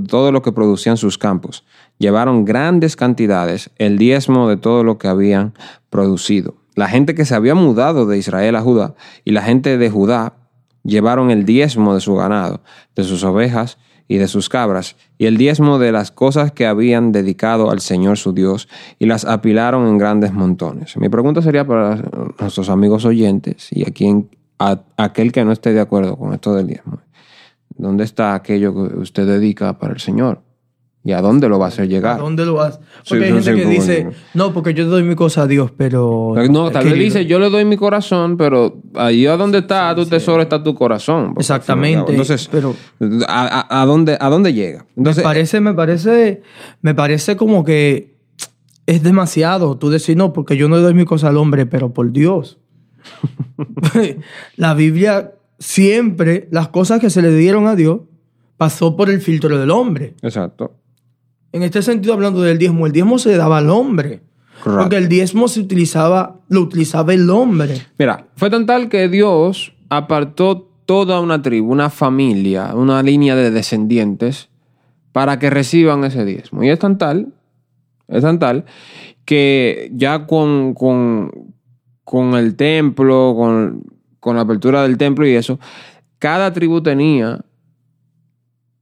todo 0.09 0.33
lo 0.33 0.43
que 0.43 0.51
producían 0.51 0.97
sus 0.97 1.17
campos. 1.17 1.65
Llevaron 1.99 2.45
grandes 2.45 2.97
cantidades, 2.97 3.71
el 3.77 3.97
diezmo 3.97 4.49
de 4.49 4.57
todo 4.57 4.83
lo 4.83 4.99
que 4.99 5.07
habían 5.07 5.55
producido. 5.89 6.57
La 6.75 6.89
gente 6.89 7.15
que 7.15 7.25
se 7.25 7.37
había 7.37 7.55
mudado 7.55 8.07
de 8.07 8.19
Israel 8.19 8.57
a 8.57 8.61
Judá 8.61 8.97
y 9.25 9.31
la 9.31 9.43
gente 9.43 9.79
de 9.79 9.89
Judá 9.89 10.33
llevaron 10.87 11.31
el 11.31 11.45
diezmo 11.45 11.95
de 11.95 12.01
su 12.01 12.15
ganado, 12.15 12.61
de 12.95 13.05
sus 13.05 13.25
ovejas 13.25 13.79
y 14.09 14.19
de 14.19 14.29
sus 14.29 14.49
cabras, 14.49 14.97
y 15.19 15.27
el 15.27 15.37
diezmo 15.37 15.79
de 15.79 15.91
las 15.91 16.13
cosas 16.13 16.53
que 16.53 16.67
habían 16.67 17.11
dedicado 17.11 17.71
al 17.71 17.81
Señor 17.81 18.19
su 18.19 18.33
Dios, 18.33 18.69
y 18.99 19.07
las 19.07 19.25
apilaron 19.25 19.89
en 19.89 19.99
grandes 19.99 20.33
montones. 20.33 20.97
Mi 20.97 21.09
pregunta 21.09 21.43
sería 21.43 21.67
para 21.67 21.97
nuestros 22.39 22.69
amigos 22.69 23.05
oyentes 23.05 23.69
y 23.73 23.83
a 23.83 23.93
quien, 23.93 24.31
aquel 24.97 25.33
que 25.33 25.45
no 25.45 25.53
esté 25.53 25.73
de 25.73 25.81
acuerdo 25.81 26.17
con 26.17 26.33
esto 26.33 26.55
del 26.55 26.69
diezmo. 26.69 27.01
¿Dónde 27.77 28.05
está 28.05 28.35
aquello 28.35 28.73
que 28.73 28.97
usted 28.99 29.27
dedica 29.27 29.79
para 29.79 29.93
el 29.93 30.01
Señor? 30.01 30.46
¿Y 31.07 31.13
a 31.13 31.21
dónde 31.23 31.49
lo 31.49 31.59
va 31.59 31.67
a 31.67 31.69
hacer 31.69 31.85
¿A 31.85 31.87
llegar? 31.87 32.19
dónde 32.19 32.45
lo 32.45 32.55
vas? 32.55 32.81
Sí, 33.05 33.11
Porque 33.11 33.25
hay 33.27 33.33
gente 33.33 33.53
sí, 33.55 33.57
que 33.61 33.67
dice, 33.67 34.09
no, 34.35 34.53
porque 34.53 34.75
yo 34.75 34.87
doy 34.87 35.05
mi 35.05 35.15
cosa 35.15 35.43
a 35.43 35.47
Dios, 35.47 35.71
pero... 35.77 36.35
No, 36.51 36.71
tal 36.73 36.85
vez 36.85 36.95
dice, 36.99 37.27
yo 37.27 37.39
le 37.39 37.49
doy 37.49 37.65
mi 37.65 37.77
corazón, 37.77 38.37
pero 38.37 38.83
ahí 38.95 39.25
a 39.27 39.37
donde 39.37 39.59
está 39.59 39.95
tu 39.95 40.05
tesoro 40.05 40.43
está 40.43 40.63
tu 40.63 40.75
corazón. 40.75 41.35
Exactamente, 41.39 42.11
Entonces, 42.11 42.49
pero- 42.51 42.75
¿a, 43.29 43.67
a- 43.71 43.83
a 43.83 43.87
dónde, 43.87 44.19
¿a 44.21 44.29
dónde 44.29 44.53
llega? 44.53 44.85
Entonces, 44.97 45.23
me 45.23 45.29
parece, 45.29 45.61
me 45.61 45.75
parece, 45.75 46.43
me 46.83 46.95
parece 46.95 47.37
como 47.37 47.63
que 47.65 48.17
es 48.87 49.03
demasiado 49.05 49.79
tú 49.79 49.91
decir, 49.91 50.17
no, 50.17 50.33
porque 50.33 50.57
yo 50.57 50.69
no 50.69 50.77
doy 50.81 50.93
mi 50.95 51.05
cosa 51.05 51.29
al 51.29 51.37
hombre, 51.37 51.67
pero 51.67 51.93
por 51.93 52.11
Dios. 52.11 52.59
la 54.57 54.75
Biblia 54.75 55.33
siempre, 55.59 56.49
las 56.51 56.69
cosas 56.69 57.01
que 57.01 57.11
se 57.11 57.23
le 57.23 57.33
dieron 57.33 57.67
a 57.67 57.77
Dios, 57.77 58.01
pasó 58.57 58.97
por 58.97 59.11
el 59.11 59.21
filtro 59.21 59.59
del 59.59 59.71
hombre. 59.71 60.15
Exacto. 60.23 60.75
En 61.57 61.63
este 61.63 61.81
sentido, 61.81 62.13
hablando 62.13 62.43
del 62.43 62.59
diezmo, 62.59 62.85
el 62.87 62.93
diezmo 62.93 63.19
se 63.19 63.31
le 63.31 63.39
daba 63.39 63.57
al 63.57 63.71
hombre. 63.71 64.21
Correcto. 64.63 64.83
Porque 64.83 64.97
el 64.99 65.09
diezmo 65.09 65.49
se 65.49 65.61
utilizaba, 65.61 66.41
lo 66.51 66.61
utilizaba 66.61 67.15
el 67.15 67.31
hombre. 67.31 67.81
Mira, 67.99 68.27
fue 68.37 68.51
tan 68.51 68.67
tal 68.67 68.91
que 68.91 69.09
Dios 69.09 69.73
apartó 69.89 70.69
toda 70.85 71.19
una 71.19 71.41
tribu, 71.41 71.73
una 71.73 71.89
familia, 71.89 72.75
una 72.75 73.03
línea 73.03 73.35
de 73.37 73.51
descendientes 73.51 74.51
para 75.13 75.39
que 75.39 75.49
reciban 75.49 76.05
ese 76.05 76.27
diezmo. 76.27 76.63
Y 76.63 76.69
es 76.69 76.79
tan 76.79 76.99
tal, 76.99 77.33
es 78.09 78.21
tan 78.21 78.39
tal, 78.39 78.67
que 79.25 79.91
ya 79.95 80.27
con, 80.27 80.75
con, 80.75 81.55
con 82.05 82.35
el 82.35 82.55
templo, 82.55 83.35
con, 83.35 83.83
con 84.21 84.37
la 84.37 84.43
apertura 84.43 84.83
del 84.83 84.99
templo 84.99 85.27
y 85.27 85.35
eso, 85.35 85.59
cada 86.19 86.53
tribu 86.53 86.83
tenía 86.83 87.41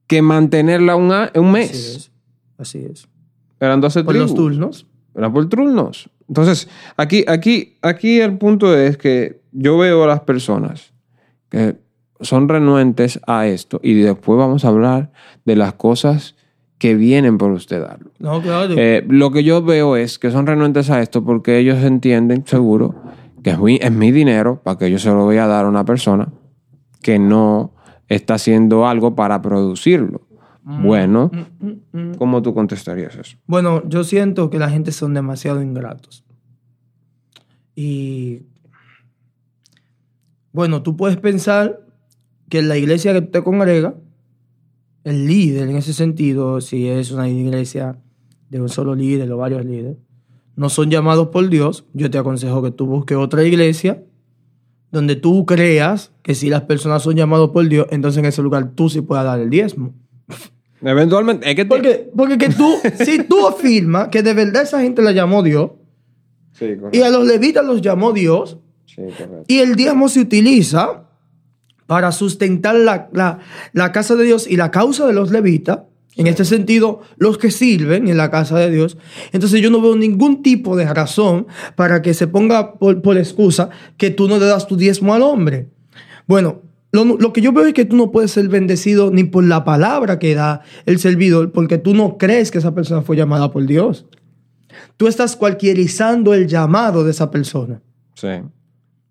que 0.09 0.23
mantenerla 0.23 0.97
un, 0.97 1.13
un 1.37 1.53
mes. 1.53 2.11
Así 2.65 2.87
es. 2.91 3.07
Eran 3.61 3.83
12 3.83 4.05
Por 4.05 4.17
los 4.17 4.35
turnos. 4.35 4.87
Era 5.15 5.31
por 5.31 5.47
turnos. 5.51 6.09
Entonces, 6.29 6.67
aquí, 6.97 7.27
aquí, 7.29 7.77
aquí 7.83 8.21
el 8.21 8.39
punto 8.39 8.75
es 8.75 8.97
que 8.97 9.43
yo 9.53 9.77
veo 9.77 10.05
a 10.05 10.07
las 10.07 10.21
personas 10.21 10.95
que 11.51 11.77
son 12.21 12.49
renuentes 12.49 13.21
a 13.27 13.47
esto 13.47 13.81
y 13.83 13.93
después 14.01 14.39
vamos 14.39 14.65
a 14.65 14.69
hablar 14.69 15.13
de 15.45 15.57
las 15.57 15.75
cosas 15.75 16.37
que 16.79 16.95
vienen 16.95 17.37
por 17.37 17.53
usted 17.53 17.83
darlo. 17.83 18.11
No, 18.19 18.41
claro. 18.41 18.75
Eh, 18.79 19.05
lo 19.07 19.31
que 19.31 19.45
yo 19.45 19.63
veo 19.63 19.97
es 19.97 20.19
que 20.19 20.31
son 20.31 20.47
renuentes 20.47 20.89
a 20.89 21.03
esto 21.03 21.23
porque 21.23 21.59
ellos 21.59 21.85
entienden, 21.85 22.47
seguro, 22.47 22.95
que 23.43 23.51
es 23.51 23.59
mi, 23.59 23.79
es 23.81 23.93
mi 23.93 24.11
dinero 24.11 24.63
para 24.65 24.79
que 24.79 24.91
yo 24.91 24.99
se 24.99 25.11
lo 25.11 25.25
voy 25.25 25.37
a 25.37 25.47
dar 25.47 25.67
a 25.67 25.69
una 25.69 25.85
persona 25.85 26.33
que 27.03 27.19
no 27.19 27.75
está 28.09 28.35
haciendo 28.35 28.87
algo 28.87 29.15
para 29.15 29.43
producirlo. 29.43 30.23
Bueno, 30.65 31.31
Mm, 31.61 31.99
mm. 31.99 32.15
¿cómo 32.17 32.41
tú 32.41 32.55
contestarías 32.55 33.15
eso? 33.17 33.37
Bueno, 33.47 33.87
yo 33.87 34.03
siento 34.03 34.49
que 34.49 34.59
la 34.59 34.71
gente 34.71 34.93
son 34.93 35.13
demasiado 35.13 35.63
ingratos. 35.63 36.25
Y 37.77 38.43
bueno, 40.53 40.83
tú 40.83 40.97
puedes 40.97 41.19
pensar 41.19 41.81
que 42.49 42.61
en 42.61 42.69
la 42.69 42.79
iglesia 42.79 43.13
que 43.13 43.21
te 43.23 43.43
congrega, 43.43 43.95
el 45.03 45.27
líder 45.27 45.69
en 45.69 45.77
ese 45.77 45.93
sentido, 45.93 46.61
si 46.61 46.89
es 46.89 47.11
una 47.11 47.29
iglesia 47.29 47.99
de 48.49 48.61
un 48.61 48.69
solo 48.71 48.95
líder 48.95 49.31
o 49.33 49.37
varios 49.37 49.65
líderes, 49.65 49.99
no 50.57 50.69
son 50.69 50.91
llamados 50.91 51.29
por 51.29 51.49
Dios, 51.49 51.85
yo 51.93 52.11
te 52.11 52.17
aconsejo 52.17 52.63
que 52.63 52.71
tú 52.71 52.87
busques 52.87 53.19
otra 53.19 53.45
iglesia 53.45 54.03
donde 54.93 55.17
tú 55.17 55.45
creas 55.45 56.13
que 56.23 56.37
si 56.37 56.49
las 56.49 56.63
personas 56.63 57.03
son 57.03 57.17
llamados 57.17 57.51
por 57.51 57.69
Dios, 57.69 57.89
entonces 57.91 58.21
en 58.21 58.27
ese 58.27 58.43
lugar 58.43 58.71
tú 58.71 58.89
sí 58.89 59.01
puedas 59.01 59.25
dar 59.25 59.41
el 59.41 59.51
diezmo. 59.51 59.93
Eventualmente, 60.85 61.49
es 61.49 61.55
que 61.57 61.65
te- 61.65 61.69
Porque, 61.69 62.11
porque 62.17 62.39
que 62.39 62.49
tú, 62.51 62.77
si 63.05 63.23
tú 63.25 63.47
afirmas 63.47 64.09
que 64.09 64.23
de 64.23 64.35
verdad 64.35 64.63
esa 64.63 64.81
gente 64.83 65.03
la 65.03 65.13
llamó 65.13 65.43
Dios 65.43 65.71
Sí, 66.53 66.67
y 66.93 67.01
a 67.01 67.11
los 67.11 67.27
levitas 67.27 67.65
los 67.65 67.81
llamó 67.83 68.13
Dios 68.13 68.59
Sí, 68.87 69.03
correcto. 69.17 69.45
y 69.49 69.59
el 69.59 69.75
diezmo 69.75 70.09
se 70.09 70.21
utiliza 70.21 71.05
para 71.87 72.13
sustentar 72.13 72.75
la, 72.77 73.09
la- 73.13 73.41
la 73.73 73.93
casa 73.93 74.15
de 74.15 74.25
Dios 74.25 74.47
y 74.49 74.57
la 74.57 74.71
causa 74.71 75.07
de 75.07 75.13
los 75.13 75.31
levitas, 75.31 75.81
en 76.17 76.29
este 76.29 76.45
sentido, 76.45 77.01
los 77.17 77.39
que 77.39 77.51
sirven 77.51 78.07
en 78.09 78.17
la 78.17 78.31
casa 78.31 78.57
de 78.57 78.71
Dios, 78.71 78.97
entonces 79.33 79.61
yo 79.61 79.69
no 79.71 79.81
veo 79.81 79.97
ningún 79.97 80.43
tipo 80.45 80.77
de 80.77 80.85
razón 80.93 81.47
para 81.75 82.03
que 82.03 82.15
se 82.15 82.29
ponga 82.29 82.75
por, 82.75 83.03
por 83.03 83.19
excusa 83.19 83.69
que 83.97 84.11
tú 84.11 84.29
no 84.29 84.39
le 84.39 84.47
das 84.47 84.69
tu 84.69 84.77
diezmo 84.77 85.13
al 85.13 85.23
hombre. 85.23 85.69
Bueno, 86.29 86.63
lo, 86.95 87.17
lo 87.19 87.33
que 87.33 87.41
yo 87.41 87.53
veo 87.53 87.67
es 87.67 87.75
que 87.75 87.85
tú 87.85 87.97
no 87.97 88.13
puedes 88.13 88.31
ser 88.31 88.49
bendecido 88.49 89.11
ni 89.11 89.25
por 89.25 89.43
la 89.45 89.65
palabra 89.65 90.19
que 90.19 90.35
da 90.35 90.63
el 90.87 90.99
servidor, 91.01 91.51
porque 91.51 91.77
tú 91.77 91.93
no 91.95 92.19
crees 92.19 92.51
que 92.51 92.59
esa 92.59 92.75
persona 92.75 93.03
fue 93.03 93.17
llamada 93.17 93.51
por 93.51 93.67
Dios. 93.67 94.07
Tú 94.97 95.09
estás 95.09 95.35
cualquierizando 95.35 96.35
el 96.35 96.47
llamado 96.47 97.05
de 97.05 97.11
esa 97.11 97.31
persona. 97.31 97.83
Sí. 98.15 98.29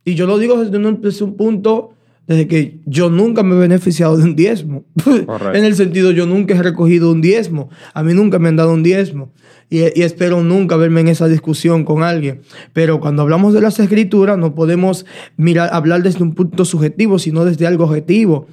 Y 0.05 0.15
yo 0.15 0.27
lo 0.27 0.37
digo 0.37 0.63
desde 0.63 0.77
un, 0.77 1.01
desde 1.01 1.25
un 1.25 1.35
punto, 1.35 1.93
desde 2.25 2.47
que 2.47 2.79
yo 2.85 3.09
nunca 3.09 3.43
me 3.43 3.55
he 3.55 3.59
beneficiado 3.59 4.15
de 4.17 4.23
un 4.23 4.35
diezmo. 4.35 4.85
En 5.53 5.65
el 5.65 5.75
sentido, 5.75 6.11
yo 6.11 6.25
nunca 6.25 6.55
he 6.55 6.63
recogido 6.63 7.11
un 7.11 7.21
diezmo. 7.21 7.69
A 7.93 8.01
mí 8.03 8.13
nunca 8.13 8.39
me 8.39 8.49
han 8.49 8.55
dado 8.55 8.73
un 8.73 8.83
diezmo. 8.83 9.33
Y, 9.73 9.79
y 9.99 10.03
espero 10.03 10.43
nunca 10.43 10.75
verme 10.77 11.01
en 11.01 11.07
esa 11.07 11.27
discusión 11.27 11.83
con 11.83 12.03
alguien. 12.03 12.41
Pero 12.73 12.99
cuando 12.99 13.23
hablamos 13.23 13.53
de 13.55 13.61
las 13.61 13.79
escrituras, 13.79 14.37
no 14.37 14.53
podemos 14.53 15.05
mirar, 15.35 15.69
hablar 15.73 16.03
desde 16.03 16.21
un 16.21 16.35
punto 16.35 16.63
subjetivo, 16.63 17.17
sino 17.17 17.43
desde 17.43 17.65
algo 17.65 17.85
objetivo. 17.85 18.45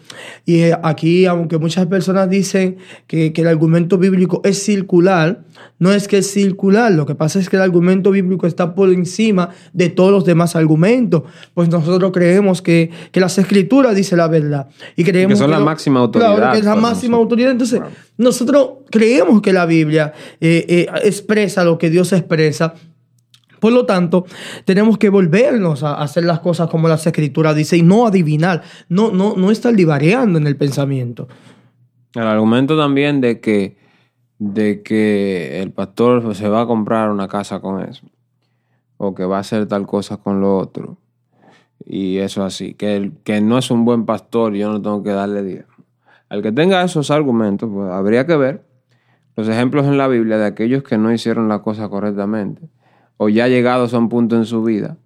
Y 0.47 0.61
eh, 0.61 0.79
aquí, 0.83 1.27
aunque 1.27 1.59
muchas 1.59 1.87
personas 1.89 2.31
dicen 2.31 2.77
que, 3.07 3.33
que 3.35 3.43
el 3.43 3.49
argumento 3.49 3.99
bíblico 3.99 4.41
es 4.45 4.63
circular, 4.63 5.43
no 5.79 5.93
es 5.93 6.09
que 6.09 6.19
es 6.19 6.31
circular. 6.33 6.91
Lo 6.93 7.05
que 7.05 7.15
pasa 7.15 7.39
es 7.39 7.51
que 7.51 7.57
el 7.57 7.63
argumento 7.63 8.11
bíblico 8.11 8.47
está 8.47 8.75
por 8.75 8.91
encima 8.91 9.51
de 9.75 9.91
todos 9.91 10.13
los 10.13 10.25
demás 10.25 10.57
argumentos. 10.57 11.25
Pues 11.53 11.69
nosotros 11.69 12.13
creemos 12.13 12.63
que, 12.63 12.91
que 13.13 13.21
las 13.21 13.37
escrituras 13.39 13.95
dicen 13.95 14.17
la 14.19 14.29
verdad. 14.29 14.69
Y 14.97 15.05
creemos 15.05 15.35
que 15.35 15.43
son 15.43 15.51
la 15.51 15.59
lo- 15.59 15.65
máxima 15.67 16.01
autoridad 16.01 16.35
Claro, 16.37 16.53
que 16.53 16.59
es 16.61 16.65
la 16.65 16.71
para 16.71 16.81
máxima 16.83 17.11
nosotros. 17.19 17.21
autoridad. 17.25 17.51
Entonces, 17.53 17.79
Claro. 17.81 17.95
nosotros 18.19 18.69
creemos 18.91 19.41
que 19.43 19.53
la 19.53 19.67
Biblia 19.67 20.13
eh, 20.41 20.65
eh, 20.69 21.10
expresa 21.11 21.65
lo 21.65 21.79
que 21.79 21.91
Dios 21.91 22.13
expresa. 22.13 22.75
Por 23.61 23.73
lo 23.73 23.85
tanto, 23.85 24.25
tenemos 24.65 24.97
que 24.97 25.11
volvernos 25.11 25.83
a 25.83 25.95
hacer 25.95 26.25
las 26.25 26.41
cosas 26.41 26.71
como 26.71 26.89
las 26.89 27.07
escrituras 27.07 27.55
dicen 27.55 27.81
y 27.81 27.83
no 27.83 28.07
adivinar, 28.07 28.63
no, 28.89 29.11
no, 29.11 29.37
no 29.37 29.51
estar 29.51 29.75
divariando 29.75 30.39
en 30.39 30.47
el 30.47 30.57
pensamiento. 30.57 31.29
El 32.15 32.23
argumento 32.23 32.77
también 32.77 33.21
de 33.21 33.41
que 33.41 33.79
de 34.41 34.83
que 34.83 35.61
el 35.61 35.71
pastor 35.71 36.35
se 36.35 36.49
va 36.49 36.63
a 36.63 36.67
comprar 36.67 37.11
una 37.11 37.29
casa 37.29 37.61
con 37.61 37.83
eso, 37.83 38.07
o 38.97 39.15
que 39.15 39.27
va 39.27 39.37
a 39.37 39.41
hacer 39.41 39.67
tal 39.67 39.87
cosa 39.87 40.17
con 40.17 40.41
lo 40.41 40.57
otro, 40.57 40.97
y 41.85 42.17
eso 42.17 42.43
así, 42.43 42.73
que, 42.73 42.97
el, 42.97 43.13
que 43.23 43.43
no 43.43 43.59
es 43.59 43.71
un 43.71 43.85
buen 43.85 44.07
pastor, 44.07 44.55
yo 44.55 44.73
no 44.73 44.81
tengo 44.81 45.03
que 45.03 45.11
darle 45.11 45.43
diezmo. 45.43 45.85
Al 46.31 46.41
que 46.41 46.53
tenga 46.53 46.83
esos 46.83 47.11
argumentos, 47.11 47.69
pues 47.71 47.91
habría 47.91 48.27
que 48.27 48.37
ver 48.37 48.65
los 49.41 49.49
ejemplos 49.49 49.87
en 49.87 49.99
la 49.99 50.07
Biblia 50.07 50.39
de 50.39 50.47
aquellos 50.47 50.83
que 50.83 50.99
no 50.99 51.13
hicieron 51.13 51.49
la 51.49 51.61
cosa 51.61 51.89
correctamente, 51.89 52.69
o 53.17 53.29
ya 53.29 53.49
llegados 53.49 53.95
a 53.95 53.99
un 53.99 54.09
punto 54.09 54.37
en 54.37 54.45
su 54.45 54.63
vida, 54.63 54.99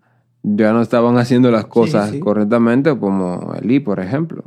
ya 0.43 0.73
no 0.73 0.83
estaban 0.83 1.17
haciendo 1.19 1.51
las 1.51 1.67
cosas 1.67 2.11
sí. 2.11 2.21
correctamente, 2.21 2.97
como 2.99 3.55
Elí, 3.61 3.81
por 3.81 4.01
ejemplo. 4.01 4.45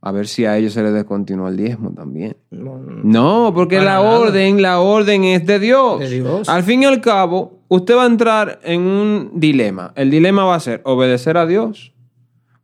A 0.00 0.10
ver 0.10 0.26
si 0.26 0.46
a 0.46 0.56
ellos 0.56 0.72
se 0.72 0.82
les 0.82 0.92
descontinúa 0.92 1.48
el 1.50 1.56
diezmo 1.56 1.92
también. 1.92 2.36
No, 2.50 2.78
no, 2.78 3.02
No, 3.04 3.52
porque 3.54 3.78
la 3.78 3.96
nada. 3.96 4.00
orden, 4.00 4.60
la 4.62 4.80
orden 4.80 5.24
es 5.24 5.46
de 5.46 5.58
Dios. 5.60 6.00
De 6.00 6.10
Dios. 6.10 6.48
Al 6.48 6.62
fin 6.64 6.82
y 6.82 6.86
al 6.86 7.00
cabo, 7.00 7.60
usted 7.68 7.96
va 7.96 8.04
a 8.04 8.06
entrar 8.06 8.58
en 8.64 8.82
un 8.82 9.30
dilema. 9.34 9.92
El 9.94 10.10
dilema 10.10 10.44
va 10.44 10.56
a 10.56 10.60
ser 10.60 10.80
obedecer 10.84 11.36
a 11.36 11.46
Dios 11.46 11.92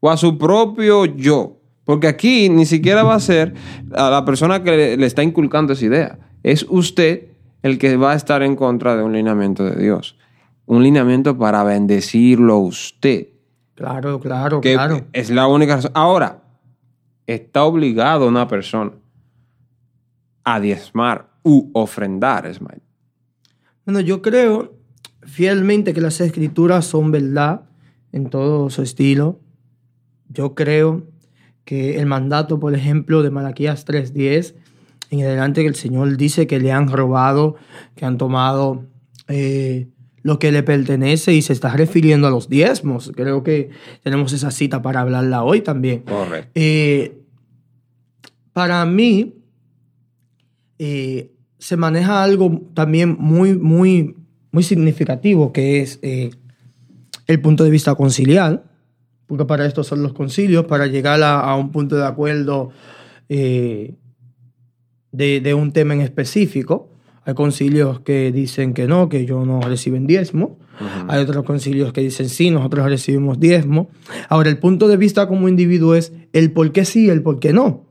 o 0.01 0.11
a 0.11 0.17
su 0.17 0.37
propio 0.39 1.05
yo. 1.05 1.58
Porque 1.89 2.07
aquí 2.07 2.51
ni 2.51 2.67
siquiera 2.67 3.03
va 3.03 3.15
a 3.15 3.19
ser 3.19 3.55
a 3.95 4.11
la 4.11 4.23
persona 4.27 4.63
que 4.63 4.99
le, 4.99 5.07
está 5.07 5.23
inculcando 5.23 5.73
esa 5.73 5.87
idea. 5.87 6.19
Es 6.43 6.67
usted 6.69 7.29
el 7.63 7.79
que 7.79 7.97
va 7.97 8.13
a 8.13 8.15
estar 8.15 8.43
en 8.43 8.57
contra 8.57 8.95
de 8.95 9.03
un 9.03 9.15
lineamiento 9.15 9.65
de 9.65 9.83
Dios. 9.83 10.19
Un 10.67 10.83
lineamiento 10.83 11.39
para 11.39 11.65
bendecirlo 11.65 12.53
a 12.53 12.59
usted. 12.59 13.29
Claro, 13.75 14.21
claro, 14.21 14.61
Que 14.61 14.75
claro. 14.75 15.07
es 15.15 15.31
la 15.31 15.47
única 15.47 15.77
razón. 15.77 15.93
Ahora, 15.95 16.43
está 17.27 17.65
obligado 17.65 18.29
una 18.29 18.47
persona 18.49 18.93
a 20.45 20.61
diezmar 20.61 21.31
u 21.43 21.71
ofrendar, 21.73 22.51
Ismael. 22.51 22.83
Bueno, 23.87 24.01
yo 24.01 24.21
creo 24.21 24.75
fielmente 25.23 25.95
que 25.95 26.03
las 26.03 26.21
escrituras 26.21 26.85
son 26.85 27.13
verdad 27.13 27.63
en 28.13 28.29
todo 28.29 28.69
su 28.69 28.83
estilo. 28.83 29.41
Yo 30.29 30.55
creo 30.55 31.17
que 31.69 31.99
el 31.99 32.07
mandato, 32.07 32.59
por 32.59 32.75
ejemplo, 32.75 33.23
de 33.23 33.29
Malaquías 33.29 33.87
3.10, 33.87 34.55
en 35.11 35.21
adelante 35.21 35.61
que 35.61 35.69
el 35.69 35.75
Señor 35.75 36.17
dice 36.17 36.47
que 36.47 36.59
le 36.59 36.73
han 36.73 36.89
robado, 36.89 37.57
que 37.95 38.07
han 38.07 38.17
tomado 38.17 38.87
eh, 39.29 39.89
lo 40.23 40.39
que 40.39 40.51
le 40.51 40.63
pertenece 40.63 41.35
y 41.35 41.43
se 41.43 41.53
está 41.53 41.77
refiriendo 41.77 42.27
a 42.27 42.31
los 42.31 42.49
diezmos. 42.49 43.13
Creo 43.15 43.43
que 43.43 43.69
tenemos 44.03 44.33
esa 44.33 44.51
cita 44.51 44.81
para 44.81 45.03
hablarla 45.03 45.45
hoy 45.45 45.61
también. 45.61 46.05
Correcto. 46.05 46.51
Eh, 46.55 47.19
para 48.55 48.87
mí, 48.87 49.35
eh, 50.79 51.33
se 51.59 51.77
maneja 51.77 52.23
algo 52.23 52.63
también 52.73 53.15
muy, 53.21 53.59
muy, 53.59 54.17
muy 54.53 54.63
significativo, 54.63 55.53
que 55.53 55.83
es 55.83 56.01
el 56.01 57.41
punto 57.43 57.63
de 57.63 57.69
vista 57.69 57.95
conciliar, 57.95 58.68
porque 59.29 59.45
para 59.45 59.67
esto 59.67 59.85
son 59.85 60.03
los 60.03 60.15
concilios, 60.15 60.65
para 60.65 60.87
llegar 60.87 61.23
a, 61.23 61.39
a 61.41 61.55
un 61.55 61.71
punto 61.71 61.97
de 61.97 62.07
acuerdo 62.07 62.71
eh, 63.29 63.95
de, 65.13 65.41
de 65.41 65.55
un 65.55 65.73
tema 65.73 65.95
en 65.95 66.01
específico. 66.01 66.89
Hay 67.25 67.35
concilios 67.35 68.01
que 68.01 68.33
dicen 68.33 68.73
que 68.73 68.87
no, 68.87 69.11
que 69.11 69.21
ellos 69.21 69.47
no 69.47 69.61
reciben 69.61 70.07
diezmo. 70.07 70.59
Hay 71.09 71.21
otros 71.21 71.45
concilios 71.45 71.93
que 71.93 72.01
dicen 72.01 72.31
sí, 72.31 72.51
nosotros 72.51 72.89
recibimos 72.89 73.39
diezmo. 73.39 73.91
Ahora, 74.29 74.49
el 74.49 74.59
punto 74.59 74.89
de 74.89 74.97
vista 74.97 75.29
como 75.29 75.49
individuo 75.49 75.95
es 75.95 76.13
el 76.33 76.53
por 76.53 76.73
qué 76.73 76.87
sí, 76.87 77.11
el 77.11 77.21
por 77.21 77.39
qué 77.39 77.53
no. 77.53 77.85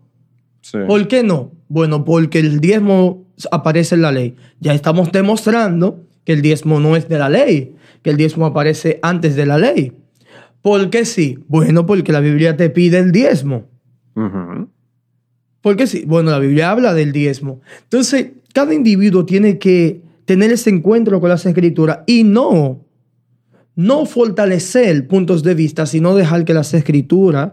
Sí. 0.62 0.80
¿Por 0.88 1.08
qué 1.08 1.22
no? 1.22 1.52
Bueno, 1.68 2.04
porque 2.04 2.40
el 2.40 2.60
diezmo 2.62 3.28
aparece 3.52 3.96
en 3.96 4.02
la 4.02 4.12
ley. 4.12 4.36
Ya 4.60 4.74
estamos 4.74 5.12
demostrando 5.12 6.04
que 6.24 6.34
el 6.34 6.42
diezmo 6.42 6.80
no 6.80 6.96
es 6.96 7.08
de 7.08 7.20
la 7.20 7.30
ley, 7.30 7.76
que 8.02 8.10
el 8.10 8.18
diezmo 8.18 8.48
aparece 8.48 9.00
antes 9.04 9.36
de 9.36 9.46
la 9.46 9.58
ley. 9.58 9.94
¿Por 10.62 10.90
qué 10.90 11.06
sí? 11.06 11.40
Bueno, 11.48 11.86
porque 11.86 12.12
la 12.12 12.20
Biblia 12.20 12.58
te 12.58 12.70
pide 12.70 13.00
el 13.00 13.12
diezmo. 13.12 13.66
Ujú. 14.16 14.70
¿Por 15.62 15.76
qué 15.76 15.88
sí? 15.88 16.04
Bueno, 16.06 16.32
la 16.32 16.40
Biblia 16.40 16.72
habla 16.72 16.94
del 16.94 17.12
diezmo. 17.12 17.62
Entonces, 17.84 18.28
cada 18.54 18.74
individuo 18.74 19.26
tiene 19.26 19.60
que 19.60 20.02
tener 20.26 20.52
ese 20.52 20.70
encuentro 20.70 21.20
con 21.22 21.30
las 21.30 21.46
escrituras 21.46 22.00
y 22.06 22.24
no, 22.24 22.86
no 23.76 24.06
fortalecer 24.06 25.08
puntos 25.08 25.44
de 25.44 25.56
vista, 25.56 25.86
sino 25.86 26.16
dejar 26.16 26.44
que 26.44 26.54
las 26.54 26.74
escrituras, 26.74 27.52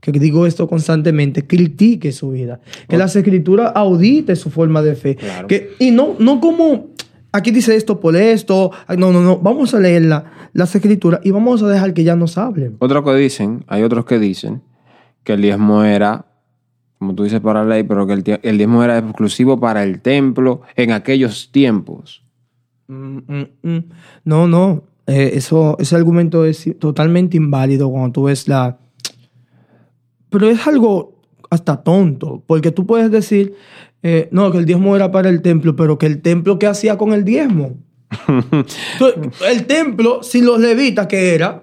que 0.00 0.12
digo 0.12 0.46
esto 0.46 0.68
constantemente, 0.68 1.46
critique 1.46 2.12
su 2.12 2.30
vida. 2.30 2.60
Que 2.88 2.96
las 2.96 3.14
escrituras 3.14 3.72
audite 3.74 4.34
su 4.36 4.50
forma 4.50 4.82
de 4.82 4.94
fe. 4.94 5.16
Claro. 5.16 5.46
Que, 5.46 5.70
y 5.78 5.90
no, 5.90 6.16
no 6.18 6.40
como, 6.40 6.88
aquí 7.32 7.50
dice 7.50 7.74
esto 7.76 8.00
por 8.00 8.16
esto. 8.16 8.70
Ay, 8.86 8.96
No, 8.96 9.12
no, 9.12 9.20
no. 9.20 9.38
Vamos 9.38 9.74
a 9.74 9.80
leer 9.80 10.02
la- 10.06 10.24
las 10.52 10.74
escrituras 10.74 11.20
y 11.24 11.30
vamos 11.30 11.62
a 11.62 11.68
dejar 11.68 11.94
que 11.94 12.04
ya 12.04 12.16
nos 12.16 12.38
hablen. 12.38 12.76
Otros 12.80 13.04
que 13.04 13.14
dicen, 13.14 13.64
hay 13.68 13.82
otros 13.82 14.04
que 14.04 14.18
dicen 14.18 14.62
que 15.24 15.34
el 15.34 15.42
diezmo 15.42 15.84
era, 15.84 16.26
como 16.98 17.14
tú 17.14 17.24
dices, 17.24 17.40
para 17.40 17.62
la 17.64 17.74
ley, 17.76 17.82
pero 17.84 18.06
que 18.06 18.38
el 18.42 18.56
diezmo 18.58 18.82
era 18.82 18.98
exclusivo 18.98 19.60
para 19.60 19.82
el 19.84 20.00
templo 20.00 20.62
en 20.74 20.92
aquellos 20.92 21.50
tiempos. 21.52 22.24
Mm, 22.88 23.18
mm, 23.26 23.46
mm. 23.62 23.84
No, 24.24 24.48
no. 24.48 24.84
Eh, 25.06 25.32
eso, 25.34 25.76
ese 25.78 25.96
argumento 25.96 26.44
es 26.44 26.68
totalmente 26.78 27.36
inválido 27.36 27.90
cuando 27.90 28.12
tú 28.12 28.22
ves 28.24 28.48
la. 28.48 28.78
Pero 30.30 30.48
es 30.48 30.66
algo 30.66 31.14
hasta 31.50 31.82
tonto, 31.82 32.42
porque 32.46 32.70
tú 32.72 32.84
puedes 32.86 33.10
decir, 33.10 33.54
eh, 34.02 34.28
no, 34.32 34.50
que 34.52 34.58
el 34.58 34.64
diezmo 34.64 34.94
era 34.96 35.10
para 35.10 35.28
el 35.28 35.42
templo, 35.42 35.74
pero 35.76 35.98
que 35.98 36.06
el 36.06 36.20
templo, 36.22 36.58
¿qué 36.58 36.66
hacía 36.66 36.96
con 36.98 37.12
el 37.12 37.24
diezmo? 37.24 37.76
Entonces, 38.28 39.42
el 39.48 39.66
templo, 39.66 40.22
sin 40.22 40.46
los 40.46 40.60
levitas, 40.60 41.06
¿qué 41.06 41.34
era? 41.34 41.62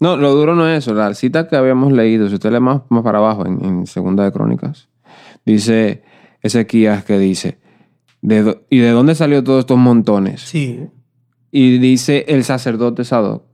No, 0.00 0.16
lo 0.16 0.34
duro 0.34 0.54
no 0.54 0.68
es 0.68 0.78
eso. 0.84 0.94
La 0.94 1.14
cita 1.14 1.46
que 1.48 1.56
habíamos 1.56 1.92
leído, 1.92 2.28
si 2.28 2.34
usted 2.34 2.50
lee 2.52 2.60
más, 2.60 2.82
más 2.88 3.02
para 3.02 3.18
abajo 3.18 3.46
en, 3.46 3.64
en 3.64 3.86
Segunda 3.86 4.24
de 4.24 4.32
Crónicas, 4.32 4.88
dice 5.46 6.02
Ezequías 6.42 7.04
que 7.04 7.18
dice, 7.18 7.58
¿de 8.20 8.42
do- 8.42 8.62
¿y 8.68 8.78
de 8.78 8.90
dónde 8.90 9.14
salió 9.14 9.44
todos 9.44 9.60
estos 9.60 9.78
montones? 9.78 10.40
Sí. 10.42 10.80
Y 11.52 11.78
dice 11.78 12.24
el 12.28 12.42
sacerdote 12.44 13.04
Sadoc, 13.04 13.44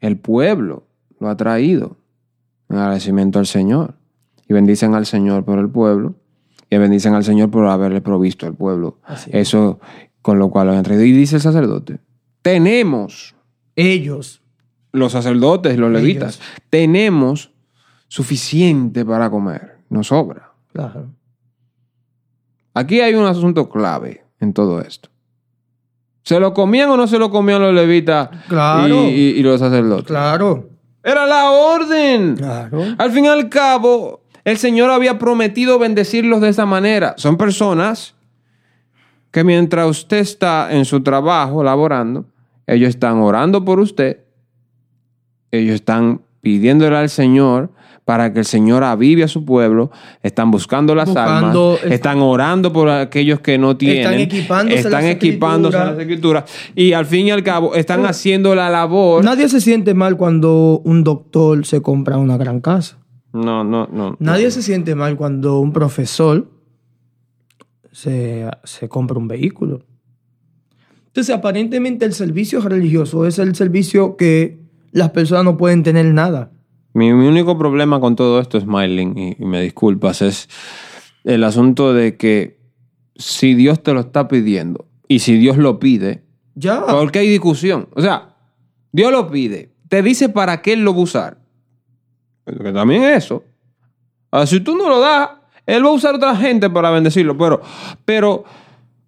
el 0.00 0.16
pueblo 0.18 0.86
lo 1.18 1.28
ha 1.28 1.36
traído 1.36 1.96
en 2.68 2.78
agradecimiento 2.78 3.38
al 3.38 3.46
Señor. 3.46 3.94
Y 4.48 4.52
bendicen 4.54 4.94
al 4.94 5.06
Señor 5.06 5.44
por 5.44 5.58
el 5.58 5.68
pueblo 5.70 6.16
y 6.74 6.78
bendicen 6.78 7.14
al 7.14 7.24
Señor 7.24 7.50
por 7.50 7.66
haberle 7.66 8.00
provisto 8.00 8.46
al 8.46 8.54
pueblo. 8.54 8.98
Así 9.04 9.30
es. 9.32 9.48
Eso 9.48 9.80
con 10.22 10.38
lo 10.38 10.50
cual 10.50 10.68
lo 10.68 10.72
han 10.72 10.82
traído. 10.82 11.04
Y 11.04 11.12
dice 11.12 11.36
el 11.36 11.42
sacerdote, 11.42 11.98
tenemos, 12.42 13.34
Ellos. 13.76 14.40
los 14.92 15.12
sacerdotes, 15.12 15.76
los 15.78 15.90
levitas, 15.90 16.40
tenemos 16.70 17.52
suficiente 18.08 19.04
para 19.04 19.30
comer, 19.30 19.78
nos 19.90 20.08
sobra. 20.08 20.52
Claro. 20.72 21.10
Aquí 22.74 23.00
hay 23.00 23.14
un 23.14 23.26
asunto 23.26 23.68
clave 23.68 24.24
en 24.40 24.52
todo 24.52 24.80
esto. 24.80 25.10
¿Se 26.22 26.38
lo 26.40 26.54
comían 26.54 26.88
o 26.90 26.96
no 26.96 27.06
se 27.06 27.18
lo 27.18 27.30
comían 27.30 27.60
los 27.60 27.74
levitas 27.74 28.30
Claro. 28.48 28.88
y, 28.88 29.08
y- 29.08 29.28
y 29.38 29.42
los 29.42 29.60
sacerdotes? 29.60 30.06
Claro. 30.06 30.70
Era 31.02 31.26
la 31.26 31.50
orden. 31.50 32.36
Claro. 32.36 32.82
Al 32.96 33.10
fin 33.10 33.24
y 33.24 33.28
al 33.28 33.48
cabo, 33.48 34.21
el 34.44 34.58
Señor 34.58 34.90
había 34.90 35.18
prometido 35.18 35.78
bendecirlos 35.78 36.40
de 36.40 36.48
esa 36.48 36.66
manera. 36.66 37.14
Son 37.16 37.36
personas 37.36 38.14
que 39.30 39.44
mientras 39.44 39.88
usted 39.88 40.18
está 40.18 40.72
en 40.72 40.84
su 40.84 41.02
trabajo 41.02 41.62
laborando, 41.64 42.26
ellos 42.66 42.90
están 42.90 43.18
orando 43.18 43.64
por 43.64 43.80
usted, 43.80 44.18
ellos 45.50 45.74
están 45.76 46.20
pidiéndole 46.40 46.96
al 46.96 47.08
Señor 47.08 47.70
para 48.04 48.32
que 48.32 48.40
el 48.40 48.44
Señor 48.44 48.82
avive 48.82 49.22
a 49.22 49.28
su 49.28 49.44
pueblo, 49.44 49.92
están 50.24 50.50
buscando 50.50 50.94
las 50.94 51.08
Buscando- 51.08 51.78
almas, 51.80 51.92
están 51.94 52.18
orando 52.20 52.72
por 52.72 52.88
aquellos 52.90 53.38
que 53.40 53.58
no 53.58 53.76
tienen, 53.76 54.18
equipándose 54.20 54.76
están 54.78 55.04
las 55.04 55.12
equipándose 55.12 55.76
escrituras. 55.76 55.94
las 55.96 56.00
escrituras 56.00 56.44
y 56.74 56.92
al 56.94 57.06
fin 57.06 57.28
y 57.28 57.30
al 57.30 57.44
cabo 57.44 57.74
están 57.76 58.04
haciendo 58.04 58.56
la 58.56 58.70
labor. 58.70 59.24
Nadie 59.24 59.48
se 59.48 59.60
siente 59.60 59.94
mal 59.94 60.16
cuando 60.16 60.80
un 60.84 61.04
doctor 61.04 61.64
se 61.64 61.80
compra 61.80 62.16
una 62.18 62.36
gran 62.36 62.60
casa. 62.60 62.98
No, 63.32 63.64
no, 63.64 63.86
no. 63.90 64.16
Nadie 64.18 64.50
se 64.50 64.62
siente 64.62 64.94
mal 64.94 65.16
cuando 65.16 65.58
un 65.60 65.72
profesor 65.72 66.50
se, 67.90 68.48
se 68.64 68.88
compra 68.88 69.18
un 69.18 69.28
vehículo. 69.28 69.84
Entonces, 71.06 71.34
aparentemente 71.34 72.04
el 72.04 72.14
servicio 72.14 72.60
religioso 72.60 73.26
es 73.26 73.38
el 73.38 73.54
servicio 73.54 74.16
que 74.16 74.60
las 74.92 75.10
personas 75.10 75.44
no 75.44 75.56
pueden 75.56 75.82
tener 75.82 76.06
nada. 76.06 76.52
Mi, 76.94 77.12
mi 77.12 77.26
único 77.26 77.56
problema 77.58 78.00
con 78.00 78.16
todo 78.16 78.40
esto, 78.40 78.60
Smiling, 78.60 79.16
y, 79.18 79.36
y 79.38 79.44
me 79.44 79.60
disculpas, 79.62 80.22
es 80.22 80.48
el 81.24 81.44
asunto 81.44 81.92
de 81.94 82.16
que 82.16 82.58
si 83.16 83.54
Dios 83.54 83.82
te 83.82 83.92
lo 83.94 84.00
está 84.00 84.28
pidiendo 84.28 84.86
y 85.08 85.20
si 85.20 85.36
Dios 85.38 85.56
lo 85.56 85.78
pide, 85.78 86.24
Ya. 86.54 86.84
¿por 86.86 87.10
qué 87.12 87.20
hay 87.20 87.28
discusión? 87.28 87.88
O 87.94 88.02
sea, 88.02 88.36
Dios 88.90 89.12
lo 89.12 89.30
pide, 89.30 89.72
te 89.88 90.02
dice 90.02 90.28
para 90.28 90.60
qué 90.62 90.76
lo 90.76 90.92
va 90.92 91.00
a 91.00 91.02
usar. 91.02 91.41
Que 92.46 92.72
también 92.72 93.04
es 93.04 93.24
eso. 93.24 93.44
Ahora, 94.30 94.46
si 94.46 94.60
tú 94.60 94.76
no 94.76 94.88
lo 94.88 95.00
das, 95.00 95.30
Él 95.66 95.84
va 95.84 95.88
a 95.88 95.92
usar 95.92 96.14
a 96.14 96.16
otra 96.16 96.36
gente 96.36 96.68
para 96.70 96.90
bendecirlo, 96.90 97.36
pero, 97.38 97.60
pero 98.04 98.44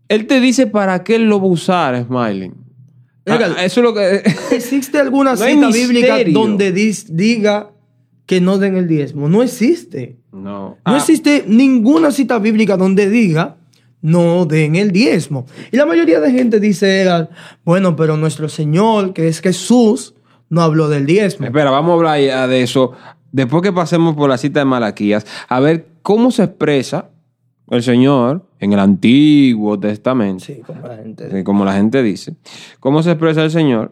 él 0.08 0.26
te 0.26 0.38
dice 0.40 0.66
para 0.66 1.02
qué 1.02 1.16
él 1.16 1.28
lo 1.28 1.38
va 1.40 1.46
a 1.46 1.50
usar, 1.50 2.04
Smiling. 2.06 2.54
Legal. 3.24 3.54
Ah, 3.58 3.64
eso 3.64 3.80
es 3.80 3.84
lo 3.84 3.94
que. 3.94 4.22
¿Existe 4.52 4.98
alguna 5.00 5.30
No 5.32 5.36
cita 5.38 5.68
bíblica 5.70 6.16
donde 6.30 6.74
dis- 6.74 7.06
diga 7.08 7.70
que 8.26 8.40
no 8.40 8.58
den 8.58 8.76
el 8.76 8.86
diezmo? 8.86 9.28
No 9.30 9.42
existe. 9.42 10.18
no. 10.30 10.42
No 10.42 10.78
Ah, 10.84 10.96
existe 10.98 11.44
ninguna 11.48 12.10
cita 12.10 12.38
bíblica 12.38 12.76
donde 12.76 13.08
diga 13.08 13.56
no 14.02 14.44
den 14.44 14.76
el 14.76 14.92
diezmo. 14.92 15.46
Y 15.72 15.78
la 15.78 15.86
mayoría 15.86 16.20
de 16.20 16.30
gente 16.30 16.60
dice, 16.60 17.26
bueno, 17.64 17.96
pero 17.96 18.18
nuestro 18.18 18.50
Señor, 18.50 19.14
que 19.14 19.28
es 19.28 19.40
Jesús, 19.40 20.14
no 20.50 20.60
habló 20.60 20.90
del 20.90 21.06
diezmo. 21.06 21.46
Espera, 21.46 21.70
vamos 21.70 21.92
a 21.92 21.94
hablar 21.94 22.20
ya 22.20 22.46
de 22.46 22.62
eso. 22.62 22.92
Después 23.34 23.64
que 23.64 23.72
pasemos 23.72 24.14
por 24.14 24.30
la 24.30 24.38
cita 24.38 24.60
de 24.60 24.64
Malaquías, 24.64 25.26
a 25.48 25.58
ver 25.58 25.88
cómo 26.02 26.30
se 26.30 26.44
expresa 26.44 27.10
el 27.68 27.82
Señor 27.82 28.46
en 28.60 28.72
el 28.72 28.78
Antiguo 28.78 29.76
Testamento. 29.76 30.44
Sí, 30.44 30.62
como 30.64 30.86
la 30.86 30.96
gente. 30.98 31.30
Sí, 31.32 31.42
como 31.42 31.64
la 31.64 31.72
gente 31.72 32.00
dice. 32.04 32.36
¿Cómo 32.78 33.02
se 33.02 33.10
expresa 33.10 33.42
el 33.42 33.50
Señor? 33.50 33.90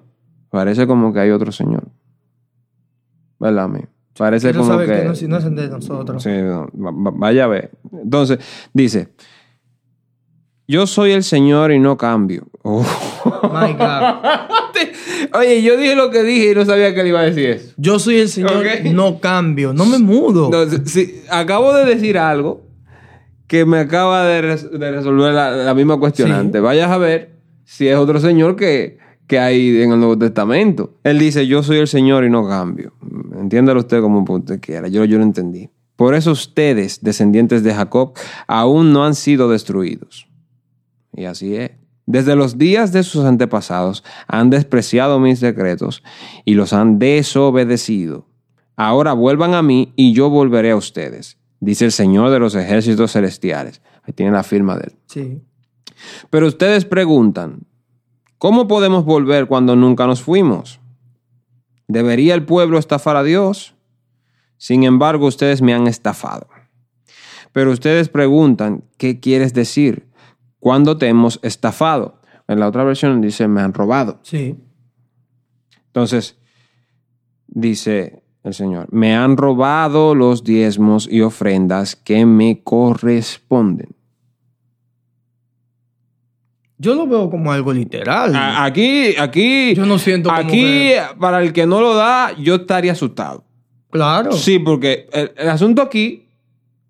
Parece 0.48 0.86
como 0.86 1.12
que 1.12 1.18
hay 1.18 1.30
otro 1.30 1.50
Señor. 1.50 1.88
¿Verdad, 3.40 3.64
amigo? 3.64 3.88
Parece 4.16 4.52
Quiero 4.52 4.64
como 4.64 4.78
que... 4.78 4.86
que 4.86 5.04
no, 5.06 5.14
si 5.16 5.26
no 5.26 5.38
es 5.38 5.44
de 5.52 5.68
nosotros. 5.68 6.22
Sí, 6.22 6.30
no, 6.30 6.68
vaya 6.72 7.42
a 7.42 7.48
ver. 7.48 7.72
Entonces, 7.90 8.38
dice, 8.72 9.08
yo 10.68 10.86
soy 10.86 11.10
el 11.10 11.24
Señor 11.24 11.72
y 11.72 11.80
no 11.80 11.96
cambio. 11.96 12.46
Oh. 12.62 12.86
My 13.52 13.72
God. 13.72 14.61
Oye, 15.34 15.62
yo 15.62 15.76
dije 15.76 15.94
lo 15.96 16.10
que 16.10 16.22
dije 16.22 16.52
y 16.52 16.54
no 16.54 16.64
sabía 16.64 16.94
que 16.94 17.02
le 17.02 17.08
iba 17.10 17.20
a 17.20 17.24
decir 17.24 17.46
eso. 17.50 17.74
Yo 17.76 17.98
soy 17.98 18.16
el 18.16 18.28
Señor, 18.28 18.64
no 18.92 19.20
cambio, 19.20 19.72
no 19.72 19.84
me 19.86 19.98
mudo. 19.98 20.50
No, 20.50 20.64
sí, 20.86 21.22
acabo 21.30 21.72
de 21.74 21.84
decir 21.84 22.18
algo 22.18 22.66
que 23.46 23.64
me 23.66 23.78
acaba 23.78 24.24
de, 24.24 24.42
res- 24.42 24.70
de 24.70 24.90
resolver 24.90 25.32
la, 25.34 25.50
la 25.50 25.74
misma 25.74 25.98
cuestionante. 25.98 26.60
Vayas 26.60 26.90
a 26.90 26.98
ver 26.98 27.36
si 27.64 27.86
es 27.88 27.96
otro 27.96 28.18
Señor 28.20 28.56
que, 28.56 28.98
que 29.26 29.38
hay 29.38 29.82
en 29.82 29.92
el 29.92 29.98
Nuevo 29.98 30.16
Testamento. 30.18 30.98
Él 31.04 31.18
dice, 31.18 31.46
yo 31.46 31.62
soy 31.62 31.78
el 31.78 31.88
Señor 31.88 32.24
y 32.24 32.30
no 32.30 32.48
cambio. 32.48 32.94
Entiéndalo 33.38 33.80
usted 33.80 34.00
como 34.00 34.24
usted 34.28 34.60
quiera. 34.60 34.88
Yo, 34.88 35.04
yo 35.04 35.18
lo 35.18 35.24
entendí. 35.24 35.68
Por 35.96 36.14
eso 36.14 36.30
ustedes, 36.32 37.00
descendientes 37.02 37.62
de 37.62 37.74
Jacob, 37.74 38.14
aún 38.46 38.92
no 38.92 39.04
han 39.04 39.14
sido 39.14 39.50
destruidos. 39.50 40.26
Y 41.14 41.26
así 41.26 41.54
es. 41.54 41.72
Desde 42.06 42.34
los 42.34 42.58
días 42.58 42.92
de 42.92 43.02
sus 43.04 43.24
antepasados 43.24 44.02
han 44.26 44.50
despreciado 44.50 45.20
mis 45.20 45.40
decretos 45.40 46.02
y 46.44 46.54
los 46.54 46.72
han 46.72 46.98
desobedecido. 46.98 48.26
Ahora 48.76 49.12
vuelvan 49.12 49.54
a 49.54 49.62
mí 49.62 49.92
y 49.96 50.12
yo 50.12 50.28
volveré 50.28 50.72
a 50.72 50.76
ustedes, 50.76 51.38
dice 51.60 51.84
el 51.84 51.92
Señor 51.92 52.30
de 52.30 52.40
los 52.40 52.54
ejércitos 52.54 53.12
celestiales. 53.12 53.82
Ahí 54.02 54.12
tiene 54.12 54.32
la 54.32 54.42
firma 54.42 54.76
de 54.76 54.84
él. 54.84 54.96
Sí. 55.06 55.42
Pero 56.30 56.48
ustedes 56.48 56.84
preguntan, 56.84 57.66
¿cómo 58.38 58.66
podemos 58.66 59.04
volver 59.04 59.46
cuando 59.46 59.76
nunca 59.76 60.06
nos 60.06 60.22
fuimos? 60.22 60.80
¿Debería 61.86 62.34
el 62.34 62.44
pueblo 62.44 62.78
estafar 62.78 63.16
a 63.16 63.22
Dios? 63.22 63.74
Sin 64.56 64.82
embargo, 64.84 65.26
ustedes 65.26 65.62
me 65.62 65.74
han 65.74 65.86
estafado. 65.86 66.48
Pero 67.52 67.70
ustedes 67.70 68.08
preguntan, 68.08 68.84
¿qué 68.96 69.20
quieres 69.20 69.52
decir? 69.52 70.08
¿Cuándo 70.62 70.96
te 70.96 71.08
hemos 71.08 71.40
estafado? 71.42 72.20
En 72.46 72.60
la 72.60 72.68
otra 72.68 72.84
versión 72.84 73.20
dice, 73.20 73.48
me 73.48 73.60
han 73.62 73.74
robado. 73.74 74.20
Sí. 74.22 74.54
Entonces, 75.86 76.38
dice 77.48 78.22
el 78.44 78.54
Señor, 78.54 78.86
me 78.92 79.16
han 79.16 79.36
robado 79.36 80.14
los 80.14 80.44
diezmos 80.44 81.08
y 81.10 81.20
ofrendas 81.22 81.96
que 81.96 82.24
me 82.26 82.62
corresponden. 82.62 83.88
Yo 86.78 86.94
lo 86.94 87.08
veo 87.08 87.28
como 87.28 87.50
algo 87.52 87.72
literal. 87.72 88.34
A- 88.36 88.64
Aquí, 88.64 89.16
aquí, 89.18 89.74
Yo 89.74 89.84
no 89.84 89.98
siento 89.98 90.28
como 90.28 90.40
aquí, 90.42 90.60
que- 90.62 91.00
para 91.18 91.42
el 91.42 91.52
que 91.52 91.66
no 91.66 91.80
lo 91.80 91.94
da, 91.94 92.36
yo 92.38 92.54
estaría 92.56 92.92
asustado. 92.92 93.44
claro. 93.90 94.30
Sí, 94.30 94.60
porque 94.60 95.08
el, 95.12 95.32
el 95.36 95.48
asunto 95.48 95.82
aquí 95.82 96.28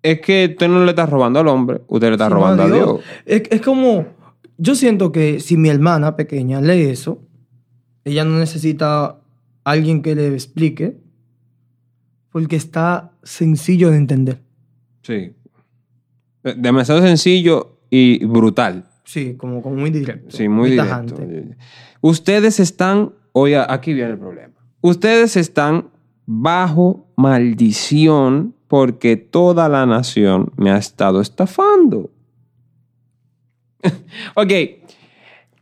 es 0.03 0.19
que 0.21 0.49
usted 0.51 0.67
no 0.67 0.83
le 0.83 0.91
está 0.91 1.05
robando 1.05 1.39
al 1.39 1.47
hombre, 1.47 1.81
usted 1.87 2.07
le 2.09 2.13
está 2.13 2.27
Sí, 2.27 2.33
robando 2.33 2.63
a 2.63 2.67
no, 2.67 2.75
Dios. 2.75 2.99
Es, 3.25 3.43
es 3.49 3.61
como, 3.61 4.05
yo 4.57 4.75
siento 4.75 5.11
que 5.11 5.39
si 5.39 5.57
mi 5.57 5.69
hermana 5.69 6.15
pequeña 6.15 6.61
lee 6.61 6.81
eso, 6.83 7.21
ella 8.03 8.25
no 8.25 8.37
necesita 8.37 9.19
alguien 9.63 10.01
que 10.01 10.13
le 10.13 10.27
explique, 10.33 10.97
porque 12.31 12.55
está 12.57 13.11
sencillo 13.23 13.91
de 13.91 13.97
entender. 13.97 14.41
Sí. 15.03 15.31
Demasiado 16.57 17.01
sencillo 17.01 17.77
y 17.89 18.25
brutal. 18.25 18.85
Sí, 19.05 19.35
como, 19.37 19.61
como 19.61 19.75
muy 19.77 19.89
directo. 19.89 20.35
Sí, 20.35 20.49
muy 20.49 20.71
directo. 20.71 20.89
tajante. 20.89 21.57
Ustedes 22.01 22.59
están, 22.59 23.13
oye, 23.31 23.57
aquí 23.57 23.93
viene 23.93 24.11
el 24.11 24.17
problema. 24.17 24.53
Ustedes 24.81 25.37
están 25.37 25.89
bajo 26.25 27.07
maldición 27.15 28.55
porque 28.73 29.17
toda 29.17 29.69
la 29.69 29.85
nación 29.85 30.51
me 30.57 30.71
ha 30.71 30.77
estado 30.77 31.21
estafando. 31.21 32.09
ok, 34.35 34.51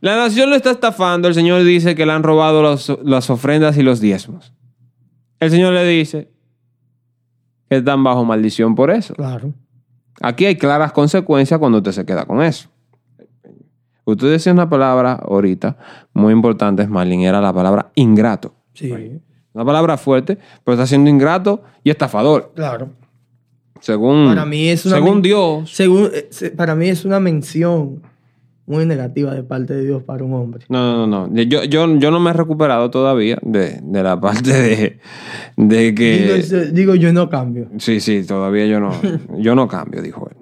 la 0.00 0.16
nación 0.16 0.48
lo 0.48 0.56
está 0.56 0.70
estafando. 0.70 1.28
El 1.28 1.34
Señor 1.34 1.62
dice 1.62 1.94
que 1.94 2.06
le 2.06 2.12
han 2.12 2.22
robado 2.22 2.62
los- 2.62 2.98
las 3.04 3.28
ofrendas 3.28 3.76
y 3.76 3.82
los 3.82 4.00
diezmos. 4.00 4.54
El 5.40 5.50
Señor 5.50 5.74
le 5.74 5.84
dice 5.84 6.30
que 7.68 7.76
están 7.76 8.02
bajo 8.02 8.24
maldición 8.24 8.74
por 8.74 8.90
eso. 8.90 9.12
Claro. 9.12 9.52
Aquí 10.22 10.46
hay 10.46 10.56
claras 10.56 10.92
consecuencias 10.92 11.60
cuando 11.60 11.78
usted 11.78 11.92
se 11.92 12.06
queda 12.06 12.24
con 12.24 12.42
eso. 12.42 12.70
Usted 14.06 14.30
decía 14.30 14.54
una 14.54 14.70
palabra 14.70 15.12
ahorita 15.22 15.76
muy 16.14 16.32
importante, 16.32 16.82
Smalin, 16.86 17.20
era 17.20 17.42
la 17.42 17.52
palabra 17.52 17.92
ingrato. 17.94 18.54
Sí. 18.72 18.90
Una 19.52 19.66
palabra 19.66 19.98
fuerte, 19.98 20.38
pero 20.64 20.76
está 20.76 20.86
siendo 20.86 21.10
ingrato 21.10 21.62
y 21.84 21.90
estafador. 21.90 22.52
Claro. 22.56 23.01
Según, 23.82 24.26
Para 24.28 24.46
mí 24.46 24.68
es 24.68 24.86
una 24.86 24.94
según 24.94 25.22
Dios. 25.22 25.68
Según, 25.70 26.10
eh, 26.14 26.50
para 26.56 26.76
mí 26.76 26.88
es 26.88 27.04
una 27.04 27.18
mención 27.18 28.00
muy 28.64 28.86
negativa 28.86 29.34
de 29.34 29.42
parte 29.42 29.74
de 29.74 29.84
Dios 29.84 30.04
para 30.04 30.22
un 30.24 30.32
hombre. 30.34 30.64
No, 30.68 31.04
no, 31.04 31.26
no. 31.28 31.42
Yo, 31.42 31.64
yo, 31.64 31.98
yo 31.98 32.10
no 32.12 32.20
me 32.20 32.30
he 32.30 32.32
recuperado 32.32 32.90
todavía 32.90 33.38
de, 33.42 33.80
de 33.82 34.02
la 34.04 34.20
parte 34.20 34.52
de, 34.52 35.00
de 35.56 35.94
que... 35.96 36.42
Digo, 36.44 36.64
digo, 36.72 36.94
yo 36.94 37.12
no 37.12 37.28
cambio. 37.28 37.70
Sí, 37.78 37.98
sí, 37.98 38.24
todavía 38.24 38.66
yo 38.66 38.78
no, 38.78 38.92
yo 39.36 39.56
no 39.56 39.66
cambio, 39.66 40.00
dijo 40.00 40.30
él. 40.30 40.36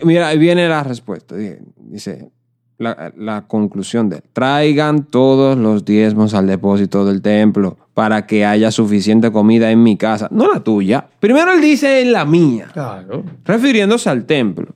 Y 0.00 0.06
mira, 0.06 0.28
ahí 0.28 0.38
viene 0.38 0.66
la 0.66 0.82
respuesta. 0.82 1.36
Dice 1.76 2.30
la, 2.78 3.12
la 3.16 3.42
conclusión 3.46 4.08
de. 4.08 4.22
Traigan 4.32 5.04
todos 5.04 5.58
los 5.58 5.84
diezmos 5.84 6.34
al 6.34 6.46
depósito 6.46 7.04
del 7.04 7.20
templo 7.22 7.76
para 7.94 8.26
que 8.26 8.46
haya 8.46 8.70
suficiente 8.70 9.30
comida 9.32 9.70
en 9.70 9.82
mi 9.82 9.96
casa. 9.96 10.28
No 10.30 10.52
la 10.52 10.60
tuya. 10.60 11.06
Primero 11.20 11.52
él 11.52 11.60
dice 11.60 12.00
en 12.02 12.12
la 12.12 12.24
mía, 12.24 12.68
Claro. 12.72 13.24
refiriéndose 13.44 14.08
al 14.08 14.24
templo. 14.24 14.74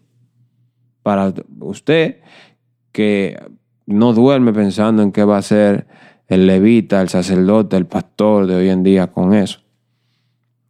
Para 1.02 1.32
usted 1.60 2.18
que 2.92 3.40
no 3.86 4.12
duerme 4.12 4.52
pensando 4.52 5.02
en 5.02 5.12
qué 5.12 5.24
va 5.24 5.38
a 5.38 5.42
ser 5.42 5.86
el 6.28 6.46
levita, 6.46 7.00
el 7.00 7.08
sacerdote, 7.08 7.76
el 7.76 7.86
pastor 7.86 8.46
de 8.46 8.54
hoy 8.56 8.68
en 8.68 8.82
día 8.82 9.06
con 9.08 9.34
eso 9.34 9.60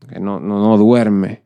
que 0.09 0.21
no, 0.21 0.39
no, 0.41 0.61
no 0.61 0.77
duerme, 0.77 1.43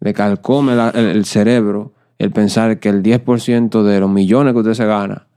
le 0.00 0.12
calcome 0.12 0.72
el, 0.72 0.80
el 0.96 1.24
cerebro 1.24 1.92
el 2.18 2.32
pensar 2.32 2.80
que 2.80 2.88
el 2.88 3.00
10% 3.02 3.82
de 3.84 4.00
los 4.00 4.10
millones 4.10 4.52
que 4.54 4.58
usted 4.58 4.74
se 4.74 4.86
gana 4.86 5.27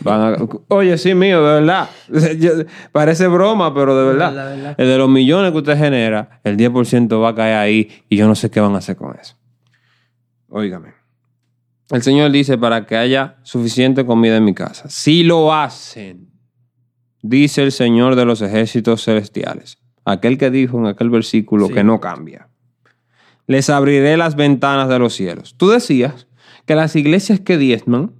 van 0.00 0.20
a... 0.34 0.36
Oye, 0.68 0.96
sí, 0.98 1.14
mío, 1.14 1.44
de 1.44 1.60
verdad. 1.60 1.88
Yo- 2.38 2.64
parece 2.92 3.26
broma, 3.28 3.74
pero 3.74 3.96
de 3.98 4.06
verdad. 4.06 4.74
El 4.78 4.86
de 4.88 4.98
los 4.98 5.08
millones 5.08 5.52
que 5.52 5.58
usted 5.58 5.76
genera, 5.78 6.40
el 6.44 6.56
10% 6.56 7.22
va 7.22 7.30
a 7.30 7.34
caer 7.34 7.56
ahí 7.56 8.04
y 8.08 8.16
yo 8.16 8.26
no 8.28 8.34
sé 8.34 8.50
qué 8.50 8.60
van 8.60 8.74
a 8.74 8.78
hacer 8.78 8.96
con 8.96 9.16
eso. 9.18 9.36
Óigame. 10.48 10.94
El 11.90 12.02
Señor 12.02 12.30
dice 12.32 12.58
para 12.58 12.86
que 12.86 12.96
haya 12.96 13.36
suficiente 13.42 14.04
comida 14.04 14.36
en 14.36 14.44
mi 14.44 14.54
casa. 14.54 14.88
Si 14.88 15.22
lo 15.22 15.54
hacen, 15.54 16.30
dice 17.22 17.62
el 17.62 17.70
Señor 17.72 18.16
de 18.16 18.24
los 18.24 18.42
ejércitos 18.42 19.04
celestiales, 19.04 19.78
aquel 20.04 20.36
que 20.38 20.50
dijo 20.50 20.78
en 20.78 20.86
aquel 20.86 21.10
versículo 21.10 21.68
Sí. 21.68 21.74
que 21.74 21.84
no 21.84 22.00
cambia. 22.00 22.48
Les 23.46 23.70
abriré 23.70 24.16
las 24.16 24.34
ventanas 24.34 24.88
de 24.88 24.98
los 24.98 25.14
cielos. 25.14 25.54
Tú 25.56 25.68
decías 25.68 26.26
que 26.64 26.74
las 26.74 26.96
iglesias 26.96 27.38
que 27.38 27.56
diezman 27.56 28.12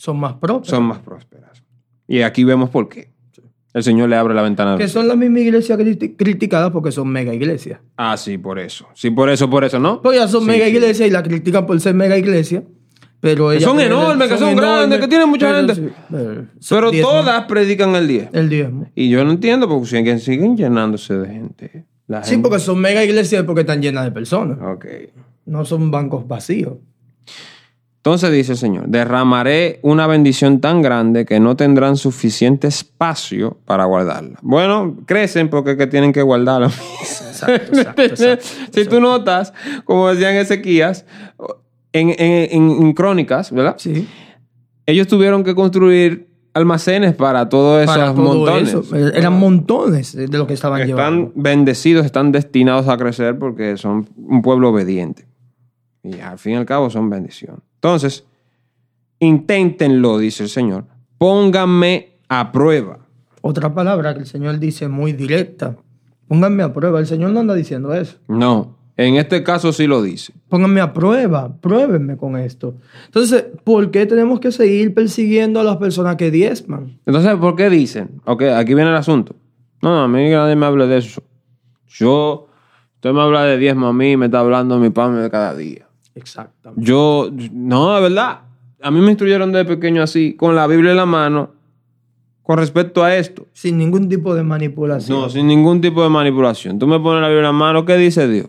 Son 0.00 0.18
más 0.18 0.32
propias. 0.34 0.70
son 0.70 0.84
más 0.84 0.98
prósperas. 1.00 1.62
Y 2.08 2.22
aquí 2.22 2.42
vemos 2.42 2.70
por 2.70 2.88
qué. 2.88 3.10
El 3.74 3.82
Señor 3.84 4.08
le 4.08 4.16
abre 4.16 4.34
la 4.34 4.40
ventana 4.42 4.76
Que 4.78 4.88
son 4.88 5.06
las 5.06 5.16
mismas 5.16 5.42
iglesias 5.42 5.78
criti- 5.78 6.16
criticadas 6.16 6.70
porque 6.72 6.90
son 6.90 7.06
mega 7.08 7.34
iglesias. 7.34 7.80
Ah, 7.98 8.16
sí, 8.16 8.38
por 8.38 8.58
eso. 8.58 8.86
Sí, 8.94 9.10
por 9.10 9.28
eso, 9.28 9.48
por 9.50 9.62
eso, 9.62 9.78
¿no? 9.78 10.00
Pues 10.02 10.18
ya 10.18 10.26
son 10.26 10.40
Sí, 10.40 10.46
mega 10.48 10.64
sí. 10.64 10.72
iglesias 10.72 11.06
y 11.08 11.12
la 11.12 11.22
critican 11.22 11.66
por 11.66 11.78
ser 11.80 11.94
mega 11.94 12.16
iglesia. 12.16 12.64
Pero 13.20 13.52
ellas 13.52 13.64
son 13.64 13.78
enormes, 13.78 14.28
que 14.28 14.38
son 14.38 14.56
grandes, 14.56 14.98
que 15.00 15.06
tienen 15.06 15.28
mucha 15.28 15.46
pero 15.52 15.74
gente. 15.74 15.92
pero 16.68 16.90
diezmo. 16.90 17.10
todas 17.10 17.44
predican 17.44 17.94
el 17.94 18.08
10. 18.08 18.28
El 18.32 18.48
diezmo. 18.48 18.90
Y 18.94 19.10
yo 19.10 19.22
no 19.26 19.32
entiendo 19.32 19.68
porque 19.68 19.86
siguen, 19.86 20.18
siguen 20.18 20.56
llenándose 20.56 21.14
de 21.18 21.28
gente. 21.28 21.84
La 22.06 22.24
Sí, 22.24 22.30
gente- 22.32 22.48
porque 22.48 22.60
son 22.64 22.80
mega 22.80 23.04
iglesias 23.04 23.44
porque 23.44 23.60
están 23.60 23.82
llenas 23.82 24.04
de 24.04 24.10
personas. 24.10 24.58
Ok. 24.62 24.86
No 25.44 25.64
son 25.66 25.90
bancos 25.90 26.26
vacíos. 26.26 26.78
Entonces 28.02 28.32
dice 28.32 28.52
el 28.52 28.58
Señor, 28.58 28.84
derramaré 28.88 29.78
una 29.82 30.06
bendición 30.06 30.60
tan 30.60 30.80
grande 30.80 31.26
que 31.26 31.38
no 31.38 31.54
tendrán 31.54 31.96
suficiente 31.98 32.66
espacio 32.66 33.58
para 33.66 33.84
guardarla. 33.84 34.38
Bueno, 34.40 34.96
crecen 35.06 35.50
porque 35.50 35.72
es 35.72 35.76
que 35.76 35.86
tienen 35.86 36.12
que 36.14 36.22
guardarla. 36.22 36.68
Exacto, 37.00 37.72
exacto, 37.78 38.02
exacto. 38.02 38.44
si 38.72 38.84
tú 38.86 39.00
notas, 39.00 39.52
como 39.84 40.08
decían 40.08 40.34
Ezequías, 40.36 41.04
en, 41.92 42.10
en- 42.18 42.48
en- 42.82 42.92
crónicas, 42.92 43.50
¿verdad? 43.50 43.76
Sí. 43.78 44.06
Ellos 44.86 45.06
tuvieron 45.06 45.42
que 45.44 45.54
construir 45.54 46.28
almacenes 46.54 47.14
para 47.14 47.48
todos 47.48 47.82
esos 47.82 47.96
Para 47.96 48.14
todo 48.14 48.22
montones. 48.34 48.68
eso. 48.74 48.96
Eran 49.14 49.38
montones 49.38 50.14
de 50.16 50.36
lo 50.38 50.46
que 50.46 50.54
estaban 50.54 50.86
llevando. 50.86 51.28
Están 51.28 51.42
bendecidos, 51.42 52.04
están 52.06 52.32
destinados 52.32 52.88
a 52.88 52.96
crecer 52.96 53.38
porque 53.38 53.76
son 53.76 54.08
un 54.16 54.42
pueblo 54.42 54.70
obediente. 54.70 55.26
Y 56.02 56.18
al 56.20 56.38
fin 56.38 56.54
y 56.54 56.56
al 56.56 56.66
cabo 56.66 56.90
son 56.90 57.08
bendición. 57.10 57.62
Entonces, 57.80 58.26
inténtenlo, 59.20 60.18
dice 60.18 60.42
el 60.42 60.50
Señor. 60.50 60.84
Pónganme 61.16 62.18
a 62.28 62.52
prueba. 62.52 62.98
Otra 63.40 63.72
palabra 63.72 64.12
que 64.12 64.20
el 64.20 64.26
Señor 64.26 64.58
dice 64.58 64.88
muy 64.88 65.14
directa. 65.14 65.76
Pónganme 66.28 66.62
a 66.62 66.74
prueba. 66.74 67.00
El 67.00 67.06
Señor 67.06 67.30
no 67.30 67.40
anda 67.40 67.54
diciendo 67.54 67.94
eso. 67.94 68.18
No, 68.28 68.76
en 68.98 69.16
este 69.16 69.42
caso 69.42 69.72
sí 69.72 69.86
lo 69.86 70.02
dice. 70.02 70.34
Pónganme 70.50 70.82
a 70.82 70.92
prueba. 70.92 71.56
Pruébenme 71.58 72.18
con 72.18 72.36
esto. 72.36 72.74
Entonces, 73.06 73.46
¿por 73.64 73.90
qué 73.90 74.04
tenemos 74.04 74.40
que 74.40 74.52
seguir 74.52 74.92
persiguiendo 74.92 75.58
a 75.58 75.64
las 75.64 75.78
personas 75.78 76.16
que 76.16 76.30
diezman? 76.30 76.98
Entonces, 77.06 77.34
¿por 77.36 77.56
qué 77.56 77.70
dicen? 77.70 78.20
Ok, 78.26 78.42
aquí 78.42 78.74
viene 78.74 78.90
el 78.90 78.96
asunto. 78.96 79.34
No, 79.80 79.94
no, 79.94 80.02
a 80.02 80.08
mí 80.08 80.28
nadie 80.28 80.54
me 80.54 80.66
habla 80.66 80.86
de 80.86 80.98
eso. 80.98 81.22
Yo, 81.88 82.48
usted 82.96 83.12
me 83.12 83.22
habla 83.22 83.44
de 83.44 83.56
diezmo 83.56 83.86
a 83.86 83.92
mí, 83.94 84.18
me 84.18 84.26
está 84.26 84.40
hablando 84.40 84.78
mi 84.78 84.90
pan 84.90 85.20
de 85.20 85.30
cada 85.30 85.54
día. 85.54 85.89
Exactamente. 86.20 86.84
Yo, 86.84 87.30
no, 87.52 87.94
de 87.94 88.00
verdad. 88.02 88.40
A 88.82 88.90
mí 88.90 89.00
me 89.00 89.08
instruyeron 89.08 89.52
desde 89.52 89.66
pequeño 89.66 90.02
así, 90.02 90.34
con 90.34 90.54
la 90.54 90.66
Biblia 90.66 90.92
en 90.92 90.96
la 90.96 91.06
mano, 91.06 91.50
con 92.42 92.58
respecto 92.58 93.04
a 93.04 93.14
esto. 93.16 93.46
Sin 93.52 93.78
ningún 93.78 94.08
tipo 94.08 94.34
de 94.34 94.42
manipulación. 94.42 95.20
No, 95.20 95.28
sin 95.28 95.46
ningún 95.46 95.80
tipo 95.80 96.02
de 96.02 96.08
manipulación. 96.08 96.78
Tú 96.78 96.86
me 96.86 96.98
pones 96.98 97.20
la 97.20 97.28
Biblia 97.28 97.40
en 97.40 97.46
la 97.46 97.52
mano, 97.52 97.84
¿qué 97.84 97.96
dice 97.96 98.26
Dios? 98.26 98.48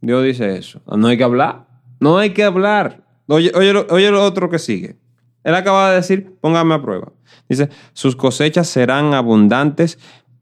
Dios 0.00 0.24
dice 0.24 0.56
eso. 0.56 0.80
No 0.96 1.08
hay 1.08 1.18
que 1.18 1.24
hablar. 1.24 1.66
No 2.00 2.16
hay 2.16 2.30
que 2.30 2.44
hablar. 2.44 3.04
Oye, 3.26 3.52
oye, 3.54 3.74
oye 3.90 4.10
lo 4.10 4.24
otro 4.24 4.48
que 4.48 4.58
sigue. 4.58 4.96
Él 5.44 5.54
acaba 5.54 5.90
de 5.90 5.96
decir, 5.96 6.36
póngame 6.40 6.74
a 6.74 6.82
prueba. 6.82 7.12
Dice, 7.48 7.68
sus 7.92 8.16
cosechas 8.16 8.68
serán 8.68 9.14
abundantes 9.14 9.98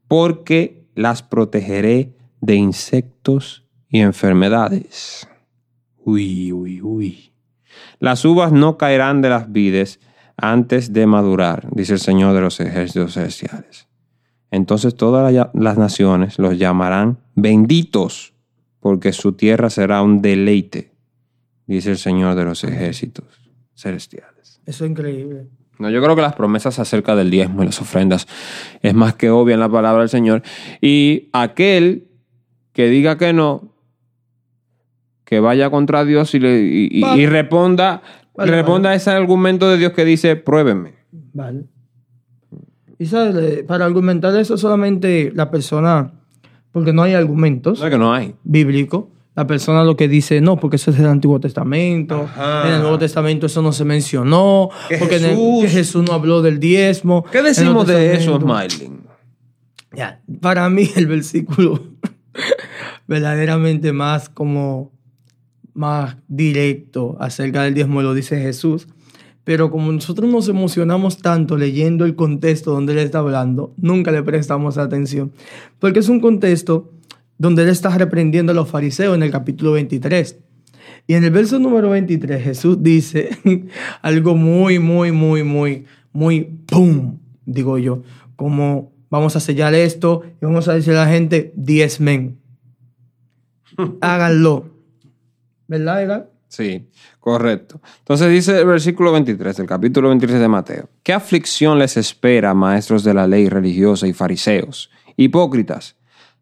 porque 0.07 0.87
las 0.95 1.23
protegeré 1.23 2.15
de 2.41 2.55
insectos 2.55 3.65
y 3.89 3.99
enfermedades. 3.99 5.27
Uy, 6.09 6.51
uy, 6.51 6.81
uy. 6.81 7.31
Las 7.99 8.25
uvas 8.25 8.51
no 8.51 8.77
caerán 8.77 9.21
de 9.21 9.29
las 9.29 9.51
vides 9.51 9.99
antes 10.37 10.93
de 10.93 11.05
madurar, 11.05 11.67
dice 11.71 11.93
el 11.93 11.99
Señor 11.99 12.33
de 12.33 12.41
los 12.41 12.59
ejércitos 12.59 13.13
celestiales. 13.13 13.87
Entonces 14.51 14.95
todas 14.95 15.31
la- 15.31 15.51
las 15.53 15.77
naciones 15.77 16.39
los 16.39 16.57
llamarán 16.57 17.19
benditos, 17.35 18.33
porque 18.79 19.13
su 19.13 19.33
tierra 19.33 19.69
será 19.69 20.01
un 20.01 20.21
deleite, 20.21 20.93
dice 21.67 21.91
el 21.91 21.97
Señor 21.97 22.35
de 22.35 22.45
los 22.45 22.63
ejércitos 22.63 23.25
celestiales. 23.75 24.61
Eso 24.65 24.85
es 24.85 24.91
increíble. 24.91 25.47
No, 25.77 25.89
yo 25.89 26.01
creo 26.01 26.15
que 26.15 26.21
las 26.21 26.35
promesas 26.35 26.79
acerca 26.79 27.15
del 27.15 27.29
diezmo 27.31 27.61
y 27.63 27.65
las 27.67 27.79
ofrendas 27.81 28.27
es 28.81 28.93
más 28.93 29.13
que 29.15 29.29
obvia 29.29 29.53
en 29.53 29.59
la 29.61 29.69
palabra 29.69 30.01
del 30.01 30.09
Señor. 30.09 30.41
Y 30.81 31.29
aquel 31.33 32.07
que 32.73 32.87
diga 32.87 33.17
que 33.17 33.31
no, 33.33 33.68
que 35.29 35.39
vaya 35.39 35.69
contra 35.69 36.05
Dios 36.05 36.33
y, 36.33 36.39
le, 36.39 36.59
y, 36.59 36.87
y- 36.91 37.01
Vale. 37.01 37.21
y 37.21 37.25
responda, 37.27 38.01
Vale, 38.35 38.51
responda 38.51 38.89
a 38.89 38.95
ese 38.95 39.11
argumento 39.11 39.69
de 39.69 39.77
Dios 39.77 39.91
que 39.93 40.03
dice, 40.03 40.35
pruébenme. 40.35 40.93
Vale. 41.33 41.65
Y 42.97 43.05
sabes, 43.05 43.63
para 43.63 43.85
argumentar 43.85 44.35
eso 44.35 44.57
solamente 44.57 45.31
la 45.35 45.51
persona, 45.51 46.11
porque 46.71 46.93
no 46.93 47.03
hay 47.03 47.13
argumentos 47.13 47.79
No 47.79 47.89
que 47.91 47.97
no 47.99 48.11
hay. 48.11 48.33
bíblicos, 48.43 49.05
la 49.35 49.45
persona 49.45 49.83
lo 49.83 49.95
que 49.95 50.07
dice, 50.07 50.41
no, 50.41 50.57
porque 50.59 50.77
eso 50.77 50.89
es 50.89 50.97
del 50.97 51.05
Antiguo 51.05 51.39
Testamento, 51.39 52.23
Ajá. 52.23 52.67
en 52.67 52.73
el 52.73 52.81
Nuevo 52.81 52.97
Testamento 52.97 53.45
eso 53.45 53.61
no 53.61 53.71
se 53.71 53.85
mencionó, 53.85 54.69
Que 54.89 54.97
porque 54.97 55.17
el- 55.17 55.21
Jesús- 55.27 55.61
que 55.61 55.69
Jesús 55.69 56.03
no 56.07 56.13
habló 56.13 56.41
del 56.41 56.59
diezmo. 56.59 57.23
¿Qué 57.31 57.43
decimos 57.43 57.85
de 57.85 58.15
eso. 58.15 58.39
Smiling? 58.39 59.01
Ya, 59.95 60.21
para 60.41 60.67
mí 60.71 60.89
el 60.95 61.05
versículo 61.07 61.83
verdaderamente 63.07 63.93
más 63.93 64.27
como 64.29 64.91
más 65.79 66.17
directo 66.27 67.15
acerca 67.21 67.63
del 67.63 67.73
diezmo 67.73 68.01
lo 68.01 68.13
dice 68.13 68.37
Jesús, 68.41 68.89
pero 69.45 69.71
como 69.71 69.93
nosotros 69.93 70.29
nos 70.29 70.49
emocionamos 70.49 71.19
tanto 71.19 71.55
leyendo 71.55 72.03
el 72.03 72.15
contexto 72.15 72.73
donde 72.73 72.91
él 72.91 72.99
está 72.99 73.19
hablando, 73.19 73.73
nunca 73.77 74.11
le 74.11 74.21
prestamos 74.21 74.77
atención, 74.77 75.31
porque 75.79 75.99
es 75.99 76.09
un 76.09 76.19
contexto 76.19 76.91
donde 77.37 77.63
él 77.63 77.69
está 77.69 77.97
reprendiendo 77.97 78.51
a 78.51 78.55
los 78.55 78.67
fariseos 78.69 79.15
en 79.15 79.23
el 79.23 79.31
capítulo 79.31 79.71
23. 79.71 80.37
Y 81.07 81.13
en 81.13 81.23
el 81.23 81.31
verso 81.31 81.59
número 81.59 81.91
23 81.91 82.43
Jesús 82.43 82.83
dice 82.83 83.29
algo 84.01 84.35
muy, 84.35 84.79
muy, 84.79 85.13
muy, 85.13 85.43
muy, 85.43 85.85
muy, 86.11 86.41
¡pum! 86.67 87.19
Digo 87.45 87.77
yo, 87.77 88.03
como 88.35 88.91
vamos 89.09 89.37
a 89.37 89.39
sellar 89.39 89.73
esto 89.73 90.23
y 90.41 90.45
vamos 90.45 90.67
a 90.67 90.73
decir 90.73 90.91
a 90.91 91.05
la 91.05 91.09
gente, 91.09 91.53
diezmen. 91.55 92.37
Háganlo. 94.01 94.78
¿Verdad, 95.69 96.03
Edgar? 96.03 96.29
Sí, 96.49 96.89
correcto. 97.19 97.79
Entonces 97.99 98.29
dice 98.31 98.59
el 98.59 98.65
versículo 98.65 99.11
23 99.11 99.55
del 99.55 99.67
capítulo 99.67 100.09
23 100.09 100.39
de 100.39 100.47
Mateo. 100.47 100.89
¿Qué 101.03 101.13
aflicción 101.13 101.77
les 101.79 101.95
espera, 101.95 102.53
maestros 102.55 103.03
de 103.03 103.13
la 103.13 103.27
ley 103.27 103.47
religiosa 103.47 104.07
y 104.07 104.13
fariseos, 104.13 104.89
hipócritas? 105.15 105.95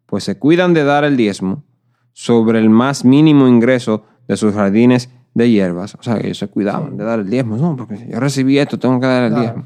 Pues 0.05 0.23
se 0.23 0.39
cuidan 0.39 0.73
de 0.73 0.85
dar 0.85 1.03
el 1.03 1.17
diezmo 1.17 1.65
sobre 2.13 2.57
el 2.59 2.69
más 2.69 3.03
mínimo 3.03 3.47
ingreso 3.49 4.05
de 4.29 4.37
sus 4.37 4.53
jardines 4.53 5.09
de 5.33 5.51
hierbas. 5.51 5.95
O 5.95 6.03
sea, 6.03 6.17
que 6.17 6.27
ellos 6.27 6.37
se 6.37 6.47
cuidaban 6.47 6.95
de 6.95 7.03
dar 7.03 7.19
el 7.19 7.29
diezmo. 7.29 7.57
No, 7.57 7.75
porque 7.75 8.07
yo 8.09 8.19
recibí 8.21 8.57
esto, 8.57 8.79
tengo 8.79 8.99
que 9.01 9.07
dar 9.07 9.23
el 9.25 9.29
Claro. 9.31 9.43
diezmo. 9.43 9.65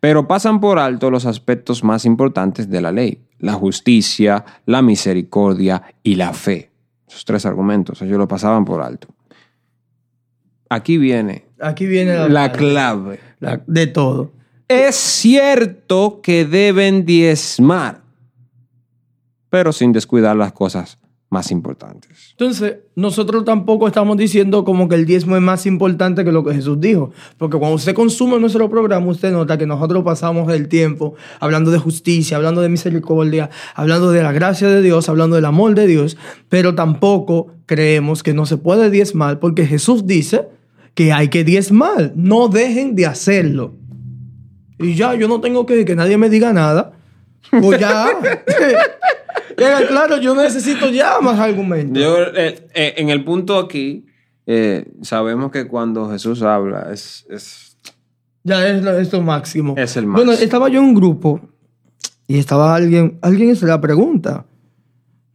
Pero 0.00 0.28
pasan 0.28 0.60
por 0.60 0.78
alto 0.78 1.10
los 1.10 1.24
aspectos 1.24 1.82
más 1.82 2.04
importantes 2.04 2.68
de 2.68 2.80
la 2.82 2.92
ley. 2.92 3.24
La 3.38 3.54
justicia, 3.54 4.44
la 4.66 4.82
misericordia 4.82 5.82
y 6.02 6.16
la 6.16 6.32
fe. 6.34 6.71
Esos 7.12 7.26
tres 7.26 7.44
argumentos, 7.44 8.00
ellos 8.00 8.16
lo 8.16 8.26
pasaban 8.26 8.64
por 8.64 8.80
alto. 8.80 9.06
Aquí 10.70 10.96
viene 10.96 11.44
Aquí 11.60 11.86
viene 11.86 12.14
la, 12.16 12.28
la 12.28 12.52
clave. 12.52 13.20
la- 13.38 13.62
de 13.66 13.86
todo. 13.86 14.32
Es 14.66 14.96
cierto 14.96 16.20
que 16.22 16.46
deben 16.46 17.04
diezmar, 17.04 18.00
pero 19.50 19.72
sin 19.72 19.92
descuidar 19.92 20.34
las 20.36 20.52
cosas 20.52 20.96
más 21.32 21.50
importantes. 21.50 22.10
Entonces, 22.32 22.76
nosotros 22.94 23.46
tampoco 23.46 23.86
estamos 23.86 24.18
diciendo 24.18 24.64
como 24.64 24.86
que 24.86 24.96
el 24.96 25.06
diezmo 25.06 25.34
es 25.34 25.40
más 25.40 25.64
importante 25.64 26.24
que 26.24 26.30
lo 26.30 26.44
que 26.44 26.52
Jesús 26.54 26.78
dijo. 26.78 27.10
Porque 27.38 27.56
cuando 27.56 27.76
usted 27.76 27.94
consume 27.94 28.38
nuestro 28.38 28.68
programa, 28.68 29.06
usted 29.06 29.32
nota 29.32 29.56
que 29.56 29.66
nosotros 29.66 30.04
pasamos 30.04 30.52
el 30.52 30.68
tiempo 30.68 31.14
hablando 31.40 31.70
de 31.70 31.78
justicia, 31.78 32.36
hablando 32.36 32.60
de 32.60 32.68
misericordia, 32.68 33.48
hablando 33.74 34.12
de 34.12 34.22
la 34.22 34.32
gracia 34.32 34.68
de 34.68 34.82
Dios, 34.82 35.08
hablando 35.08 35.36
del 35.36 35.46
amor 35.46 35.74
de 35.74 35.86
Dios, 35.86 36.18
pero 36.50 36.74
tampoco 36.74 37.46
creemos 37.64 38.22
que 38.22 38.34
no 38.34 38.44
se 38.44 38.58
puede 38.58 38.90
diezmar 38.90 39.40
porque 39.40 39.66
Jesús 39.66 40.06
dice 40.06 40.48
que 40.94 41.14
hay 41.14 41.28
que 41.28 41.44
diezmar. 41.44 42.12
No 42.14 42.48
dejen 42.48 42.94
de 42.94 43.06
hacerlo. 43.06 43.74
Y 44.78 44.96
ya, 44.96 45.14
yo 45.14 45.28
no 45.28 45.40
tengo 45.40 45.64
que 45.64 45.86
que 45.86 45.96
nadie 45.96 46.18
me 46.18 46.28
diga 46.28 46.52
nada. 46.52 46.92
Pues 47.50 47.80
ya. 47.80 48.10
Claro, 49.56 50.18
yo 50.18 50.34
necesito 50.34 50.88
ya 50.90 51.20
más 51.20 51.38
argumentos. 51.38 52.02
Yo, 52.02 52.16
eh, 52.36 52.66
eh, 52.74 52.94
en 52.96 53.08
el 53.10 53.24
punto 53.24 53.58
aquí, 53.58 54.06
eh, 54.46 54.86
sabemos 55.02 55.50
que 55.50 55.66
cuando 55.68 56.10
Jesús 56.10 56.42
habla 56.42 56.88
es, 56.92 57.26
es- 57.30 57.76
Ya 58.44 58.66
es 58.68 58.82
lo, 58.82 58.98
es 58.98 59.12
lo 59.12 59.20
máximo. 59.22 59.74
Es 59.76 59.96
el 59.96 60.06
Bueno, 60.06 60.26
máximo. 60.32 60.44
estaba 60.44 60.68
yo 60.68 60.80
en 60.80 60.86
un 60.86 60.94
grupo 60.94 61.40
y 62.26 62.38
estaba 62.38 62.74
alguien, 62.74 63.18
alguien 63.22 63.54
se 63.56 63.66
la 63.66 63.80
pregunta. 63.80 64.46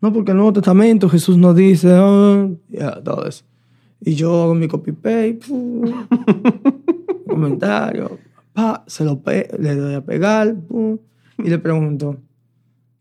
No, 0.02 0.14
porque 0.14 0.32
el 0.32 0.38
Nuevo 0.38 0.54
Testamento 0.54 1.10
Jesús 1.10 1.38
nos 1.38 1.56
dice, 1.56 1.90
ah, 1.94 2.48
ya, 2.70 3.02
todo 3.02 3.26
eso. 3.28 3.44
Y 4.00 4.14
yo 4.14 4.44
hago 4.44 4.54
mi 4.56 4.68
copy 4.68 4.92
paste, 4.92 5.40
pum, 5.48 5.82
comentario, 7.28 8.18
pa, 8.54 8.84
se 8.88 9.04
lo 9.04 9.20
pe- 9.22 9.50
le 9.60 9.76
doy 9.76 9.96
a 9.96 10.02
pegar, 10.02 10.56
pum, 10.68 10.98
y 11.40 11.50
le 11.50 11.58
pregunto, 11.60 12.18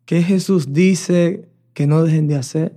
¿qué 0.06 0.22
Jesús 0.22 0.72
dice 0.72 1.46
que 1.74 1.86
no 1.86 2.02
dejen 2.02 2.26
de 2.28 2.36
hacer? 2.36 2.74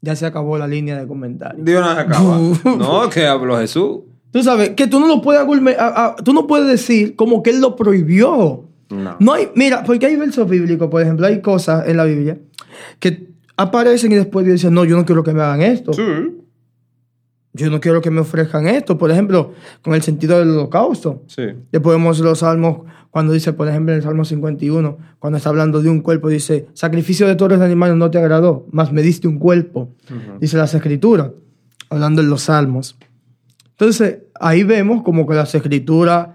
Ya 0.00 0.14
se 0.14 0.26
acabó 0.26 0.56
la 0.58 0.68
línea 0.68 0.96
de 0.98 1.06
comentarios. 1.08 1.64
Dios 1.64 1.84
no 1.84 1.92
se 1.94 2.00
acaba. 2.00 2.38
no, 2.76 3.10
que 3.10 3.26
habló 3.26 3.58
Jesús. 3.58 4.00
Tú 4.30 4.42
sabes 4.42 4.70
que 4.70 4.86
tú 4.86 5.00
no 5.00 5.08
lo 5.08 5.20
puedes 5.22 5.42
argume- 5.42 5.76
a- 5.76 6.06
a- 6.06 6.16
tú 6.16 6.32
no 6.32 6.46
puedes 6.46 6.68
decir 6.68 7.16
como 7.16 7.42
que 7.42 7.50
él 7.50 7.60
lo 7.60 7.74
prohibió. 7.74 8.64
No. 8.90 9.16
No 9.18 9.32
hay, 9.32 9.48
mira, 9.54 9.82
porque 9.84 10.06
hay 10.06 10.16
versos 10.16 10.48
bíblicos, 10.48 10.88
por 10.88 11.02
ejemplo, 11.02 11.26
hay 11.26 11.40
cosas 11.42 11.88
en 11.88 11.96
la 11.96 12.04
Biblia 12.04 12.38
que 13.00 13.28
aparecen 13.56 14.12
y 14.12 14.14
después 14.14 14.46
dicen, 14.46 14.72
no, 14.72 14.84
yo 14.84 14.96
no 14.96 15.04
quiero 15.04 15.24
que 15.24 15.32
me 15.32 15.42
hagan 15.42 15.62
esto. 15.62 15.92
Sí. 15.92 16.02
Yo 17.58 17.70
no 17.70 17.80
quiero 17.80 18.00
que 18.00 18.10
me 18.10 18.20
ofrezcan 18.20 18.68
esto. 18.68 18.96
Por 18.96 19.10
ejemplo, 19.10 19.52
con 19.82 19.94
el 19.94 20.02
sentido 20.02 20.38
del 20.38 20.50
holocausto. 20.50 21.22
Sí. 21.26 21.42
Después 21.72 21.96
vemos 21.98 22.18
los 22.20 22.38
salmos, 22.38 22.82
cuando 23.10 23.32
dice, 23.32 23.52
por 23.52 23.68
ejemplo, 23.68 23.92
en 23.92 23.98
el 23.98 24.04
Salmo 24.04 24.24
51, 24.24 24.98
cuando 25.18 25.38
está 25.38 25.48
hablando 25.48 25.82
de 25.82 25.88
un 25.88 26.00
cuerpo, 26.00 26.28
dice, 26.28 26.68
sacrificio 26.74 27.26
de 27.26 27.34
todos 27.34 27.52
los 27.52 27.60
animales 27.60 27.96
no 27.96 28.10
te 28.10 28.18
agradó, 28.18 28.66
más 28.70 28.92
me 28.92 29.02
diste 29.02 29.26
un 29.26 29.38
cuerpo. 29.38 29.90
Dice 30.40 30.56
las 30.56 30.74
escrituras, 30.74 31.30
hablando 31.90 32.20
en 32.20 32.30
los 32.30 32.42
salmos. 32.42 32.96
Entonces, 33.70 34.18
ahí 34.38 34.62
vemos 34.62 35.02
como 35.02 35.26
que 35.26 35.34
las 35.34 35.54
escrituras 35.54 36.28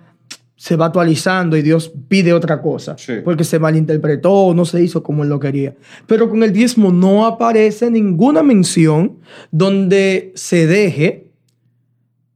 se 0.55 0.75
va 0.75 0.85
actualizando 0.87 1.57
y 1.57 1.61
Dios 1.61 1.91
pide 2.07 2.31
otra 2.33 2.61
cosa. 2.61 2.95
Sí. 2.97 3.13
Porque 3.23 3.43
se 3.43 3.59
malinterpretó, 3.59 4.53
no 4.53 4.65
se 4.65 4.81
hizo 4.83 5.03
como 5.03 5.23
él 5.23 5.29
lo 5.29 5.39
quería. 5.39 5.75
Pero 6.07 6.29
con 6.29 6.43
el 6.43 6.53
diezmo 6.53 6.91
no 6.91 7.25
aparece 7.25 7.89
ninguna 7.91 8.43
mención 8.43 9.17
donde 9.51 10.31
se 10.35 10.67
deje 10.67 11.31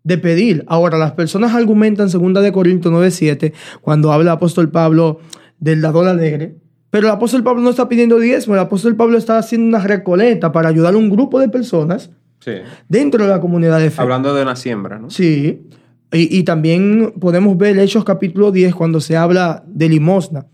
de 0.04 0.18
pedir. 0.18 0.64
Ahora, 0.68 0.98
las 0.98 1.12
personas 1.14 1.54
argumentan 1.54 2.10
2 2.10 2.42
de 2.44 2.52
Corintios 2.52 2.94
9:7 2.94 3.54
cuando 3.82 4.12
habla 4.12 4.32
el 4.32 4.36
apóstol 4.38 4.72
Pablo 4.72 5.20
del 5.60 5.82
dador 5.82 6.08
alegre. 6.08 6.56
Pero 6.90 7.08
el 7.08 7.14
apóstol 7.14 7.44
Pablo 7.44 7.62
no 7.62 7.70
está 7.70 7.90
pidiendo 7.90 8.18
diezmo, 8.18 8.54
el 8.54 8.62
apóstol 8.62 8.96
Pablo 8.96 9.18
está 9.18 9.38
haciendo 9.38 9.68
una 9.68 9.86
recoleta 9.86 10.52
para 10.54 10.70
ayudar 10.70 10.94
a 10.94 10.98
un 10.98 11.10
grupo 11.10 11.40
de 11.40 11.50
personas 11.50 12.10
Sí. 12.40 12.54
dentro 12.88 13.24
de 13.26 13.30
la 13.30 13.42
comunidad 13.42 13.80
de 13.80 13.92
fe. 13.92 14.02
Hablando 14.02 14.34
de 14.34 14.44
una 14.44 14.56
siembra, 14.56 14.98
¿no? 14.98 15.10
Sí. 15.10 15.68
Y, 16.14 16.40
y 16.40 16.44
también 16.44 17.14
podemos 17.20 17.58
ver 17.58 17.78
Hechos 17.78 18.04
capítulo 18.04 18.52
10 18.52 18.74
cuando 18.76 19.02
se 19.02 19.18
habla 19.18 19.64
de 19.68 19.90
limosna 19.90 20.46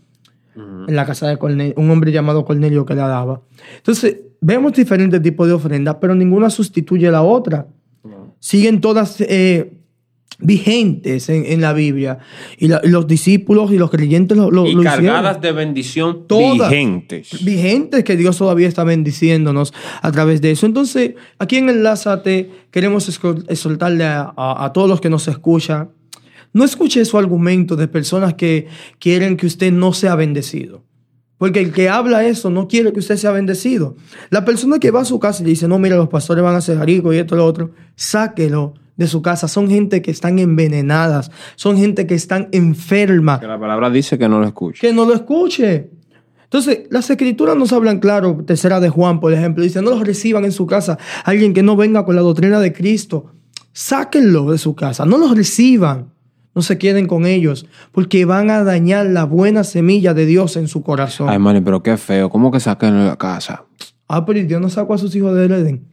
en 0.56 0.94
la 0.94 1.04
casa 1.04 1.28
de 1.28 1.36
Cornelio, 1.36 1.74
un 1.76 1.90
hombre 1.90 2.12
llamado 2.12 2.44
Cornelio 2.44 2.84
que 2.84 2.94
la 2.94 3.08
daba. 3.08 3.42
Entonces, 3.76 4.18
vemos 4.40 4.72
diferentes 4.72 5.20
tipos 5.20 5.46
de 5.46 5.54
ofrendas, 5.54 5.96
pero 6.00 6.14
ninguna 6.14 6.50
sustituye 6.50 7.08
a 7.08 7.12
la 7.12 7.22
otra. 7.22 7.66
Siguen 8.38 8.80
todas 8.80 9.20
eh, 9.22 9.72
vigentes 10.38 11.28
en, 11.28 11.44
en 11.46 11.60
la 11.60 11.72
Biblia. 11.72 12.18
Y, 12.58 12.68
la- 12.68 12.80
los 12.84 13.06
discípulos 13.06 13.70
y 13.72 13.78
los 13.78 13.90
creyentes 13.90 14.36
lo, 14.36 14.50
lo- 14.50 14.66
Y 14.66 14.74
lo 14.74 14.82
cargadas 14.82 15.36
hicieron. 15.36 15.40
de 15.40 15.52
bendición 15.52 16.26
Todas. 16.26 16.70
vigentes. 16.70 17.44
Vigentes 17.44 18.04
que 18.04 18.16
Dios 18.16 18.36
todavía 18.38 18.68
está 18.68 18.84
bendiciéndonos 18.84 19.72
a 20.02 20.12
través 20.12 20.40
de 20.40 20.50
eso. 20.52 20.66
Entonces, 20.66 21.14
aquí 21.38 21.56
en 21.56 21.68
Enlázate 21.70 22.50
queremos 22.70 23.08
exhortarle 23.48 24.04
a, 24.04 24.32
a- 24.36 24.64
a 24.64 24.72
todos 24.72 24.88
los 24.88 25.00
que 25.00 25.10
nos 25.10 25.28
escuchan. 25.28 25.90
No 26.52 26.64
escuche 26.64 27.04
su 27.04 27.18
argumento 27.18 27.74
de 27.76 27.88
personas 27.88 28.34
que 28.34 28.68
quieren 29.00 29.36
que 29.36 29.46
usted 29.46 29.72
no 29.72 29.92
sea 29.92 30.14
bendecido. 30.14 30.84
Porque 31.36 31.58
el 31.60 31.72
que 31.72 31.88
habla 31.88 32.24
eso 32.24 32.48
no 32.48 32.68
quiere 32.68 32.92
que 32.92 33.00
usted 33.00 33.16
sea 33.16 33.32
bendecido. 33.32 33.96
La 34.30 34.44
persona 34.44 34.78
que 34.78 34.92
va 34.92 35.00
a 35.00 35.04
su 35.04 35.18
casa 35.18 35.42
y 35.42 35.46
le 35.46 35.50
dice, 35.50 35.66
no, 35.66 35.80
mira, 35.80 35.96
los 35.96 36.08
pastores 36.08 36.44
van 36.44 36.54
a 36.54 36.60
ser 36.60 36.78
ricos 36.78 37.12
y 37.14 37.18
esto 37.18 37.34
y 37.34 37.38
lo 37.38 37.44
otro, 37.44 37.72
sáquelo 37.96 38.74
de 38.96 39.06
su 39.06 39.22
casa. 39.22 39.48
Son 39.48 39.68
gente 39.68 40.02
que 40.02 40.10
están 40.10 40.38
envenenadas, 40.38 41.30
son 41.56 41.76
gente 41.76 42.06
que 42.06 42.14
están 42.14 42.48
enfermas 42.52 43.40
Que 43.40 43.46
la 43.46 43.58
palabra 43.58 43.90
dice 43.90 44.18
que 44.18 44.28
no 44.28 44.38
lo 44.40 44.46
escuche. 44.46 44.80
que 44.80 44.92
no 44.92 45.04
lo 45.04 45.14
escuche. 45.14 45.90
Entonces, 46.44 46.82
las 46.90 47.10
escrituras 47.10 47.56
nos 47.56 47.72
hablan 47.72 47.98
claro, 47.98 48.38
tercera 48.46 48.78
de 48.78 48.88
Juan, 48.88 49.18
por 49.18 49.32
ejemplo, 49.32 49.64
dice, 49.64 49.82
no 49.82 49.90
los 49.90 50.06
reciban 50.06 50.44
en 50.44 50.52
su 50.52 50.66
casa, 50.66 50.98
alguien 51.24 51.52
que 51.52 51.64
no 51.64 51.74
venga 51.74 52.04
con 52.04 52.14
la 52.14 52.22
doctrina 52.22 52.60
de 52.60 52.72
Cristo, 52.72 53.32
sáquenlo 53.72 54.52
de 54.52 54.58
su 54.58 54.76
casa, 54.76 55.04
no 55.04 55.18
los 55.18 55.36
reciban, 55.36 56.12
no 56.54 56.62
se 56.62 56.78
queden 56.78 57.08
con 57.08 57.26
ellos, 57.26 57.66
porque 57.90 58.24
van 58.24 58.50
a 58.50 58.62
dañar 58.62 59.06
la 59.06 59.24
buena 59.24 59.64
semilla 59.64 60.14
de 60.14 60.26
Dios 60.26 60.56
en 60.56 60.68
su 60.68 60.84
corazón. 60.84 61.28
Ay, 61.28 61.40
mani, 61.40 61.60
pero 61.60 61.82
qué 61.82 61.96
feo. 61.96 62.30
¿Cómo 62.30 62.52
que 62.52 62.60
saquen 62.60 62.96
de 62.96 63.04
la 63.06 63.16
casa? 63.16 63.64
ah, 64.06 64.24
pero 64.24 64.38
Dios 64.40 64.60
no 64.60 64.68
sacó 64.68 64.94
a 64.94 64.98
sus 64.98 65.16
hijos 65.16 65.34
del 65.34 65.50
Edén. 65.50 65.88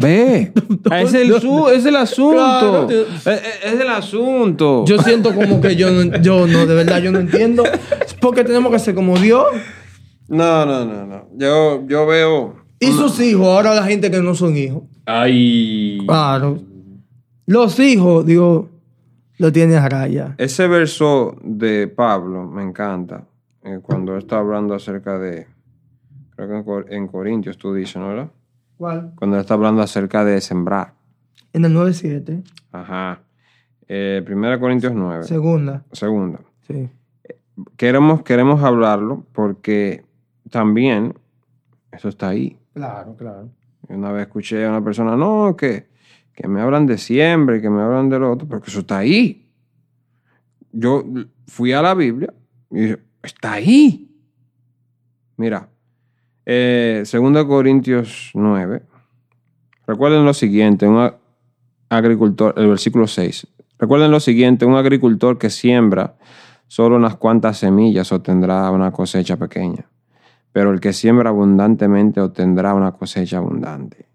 Eh, 0.00 0.52
Ve. 0.52 0.52
es, 1.02 1.14
el 1.14 1.40
su- 1.40 1.68
es 1.68 1.84
el 1.84 1.96
asunto. 1.96 2.32
Claro, 2.36 2.86
tío. 2.86 3.02
es, 3.02 3.80
el 3.80 3.88
asunto. 3.88 4.84
Yo 4.86 4.98
siento 4.98 5.34
como 5.34 5.60
que 5.60 5.76
yo 5.76 5.90
no, 5.90 6.16
yo 6.22 6.46
no, 6.46 6.66
de 6.66 6.74
verdad, 6.74 7.00
yo 7.02 7.12
no 7.12 7.18
entiendo, 7.18 7.62
porque 8.20 8.42
tenemos 8.44 8.72
que 8.72 8.78
ser 8.78 8.94
como 8.94 9.18
Dios 9.18 9.46
No, 10.28 10.64
no, 10.64 10.84
no, 10.86 11.06
no. 11.06 11.28
Yo, 11.36 11.86
yo 11.86 12.06
veo. 12.06 12.56
y 12.80 12.86
sus 12.86 13.20
hijos, 13.20 13.46
ahora 13.46 13.74
la 13.74 13.84
gente 13.84 14.10
que 14.10 14.20
no 14.22 14.34
son 14.34 14.56
hijos. 14.56 14.82
Ay. 15.04 15.98
Claro. 16.06 16.58
Los 17.46 17.78
hijos, 17.80 18.24
digo, 18.24 18.70
lo 19.38 19.52
tiene 19.52 19.76
a 19.76 19.88
raya. 19.88 20.34
Ese 20.38 20.68
verso 20.68 21.36
de 21.42 21.88
Pablo 21.88 22.44
me 22.46 22.62
encanta. 22.62 23.24
eh, 23.64 23.78
cuando 23.82 24.16
está 24.16 24.38
hablando 24.38 24.74
acerca 24.74 25.18
de. 25.18 25.46
Creo 26.34 26.64
que 26.86 26.94
en 26.96 27.08
Corintios 27.08 27.58
tú 27.58 27.74
dices, 27.74 27.96
¿no? 27.96 28.08
¿verdad? 28.08 28.30
¿Cuál? 28.82 29.12
Cuando 29.14 29.38
está 29.38 29.54
hablando 29.54 29.80
acerca 29.80 30.24
de 30.24 30.40
sembrar. 30.40 30.94
En 31.52 31.64
el 31.64 31.72
9.7. 31.72 32.42
Ajá. 32.72 33.20
Eh, 33.86 34.22
Primera 34.24 34.58
Corintios 34.58 34.92
9. 34.92 35.22
Segunda. 35.22 35.84
Segunda. 35.92 36.40
Sí. 36.66 36.90
Queremos, 37.76 38.22
queremos 38.24 38.60
hablarlo 38.64 39.24
porque 39.30 40.04
también 40.50 41.14
eso 41.92 42.08
está 42.08 42.30
ahí. 42.30 42.58
Claro, 42.74 43.14
claro. 43.16 43.50
Una 43.86 44.10
vez 44.10 44.22
escuché 44.22 44.64
a 44.64 44.70
una 44.70 44.82
persona, 44.82 45.14
no, 45.16 45.54
que, 45.56 45.86
que 46.34 46.48
me 46.48 46.60
hablan 46.60 46.84
de 46.84 46.98
siembra 46.98 47.58
y 47.58 47.60
que 47.60 47.70
me 47.70 47.82
hablan 47.82 48.08
de 48.08 48.18
lo 48.18 48.32
otro, 48.32 48.48
porque 48.48 48.68
eso 48.68 48.80
está 48.80 48.98
ahí. 48.98 49.48
Yo 50.72 51.04
fui 51.46 51.72
a 51.72 51.82
la 51.82 51.94
Biblia 51.94 52.34
y 52.68 52.80
dije, 52.80 52.98
está 53.22 53.52
ahí. 53.52 54.10
Mira, 55.36 55.68
eh, 56.46 57.04
2 57.10 57.44
Corintios 57.44 58.30
9. 58.34 58.82
Recuerden 59.86 60.24
lo 60.24 60.34
siguiente, 60.34 60.86
un 60.86 61.12
agricultor, 61.88 62.54
el 62.56 62.68
versículo 62.68 63.06
6. 63.06 63.46
Recuerden 63.78 64.10
lo 64.10 64.20
siguiente, 64.20 64.64
un 64.64 64.76
agricultor 64.76 65.38
que 65.38 65.50
siembra 65.50 66.16
solo 66.68 66.96
unas 66.96 67.16
cuantas 67.16 67.58
semillas 67.58 68.12
obtendrá 68.12 68.70
una 68.70 68.92
cosecha 68.92 69.36
pequeña, 69.36 69.86
pero 70.52 70.70
el 70.70 70.80
que 70.80 70.92
siembra 70.92 71.30
abundantemente 71.30 72.20
obtendrá 72.20 72.74
una 72.74 72.92
cosecha 72.92 73.38
abundante. 73.38 74.08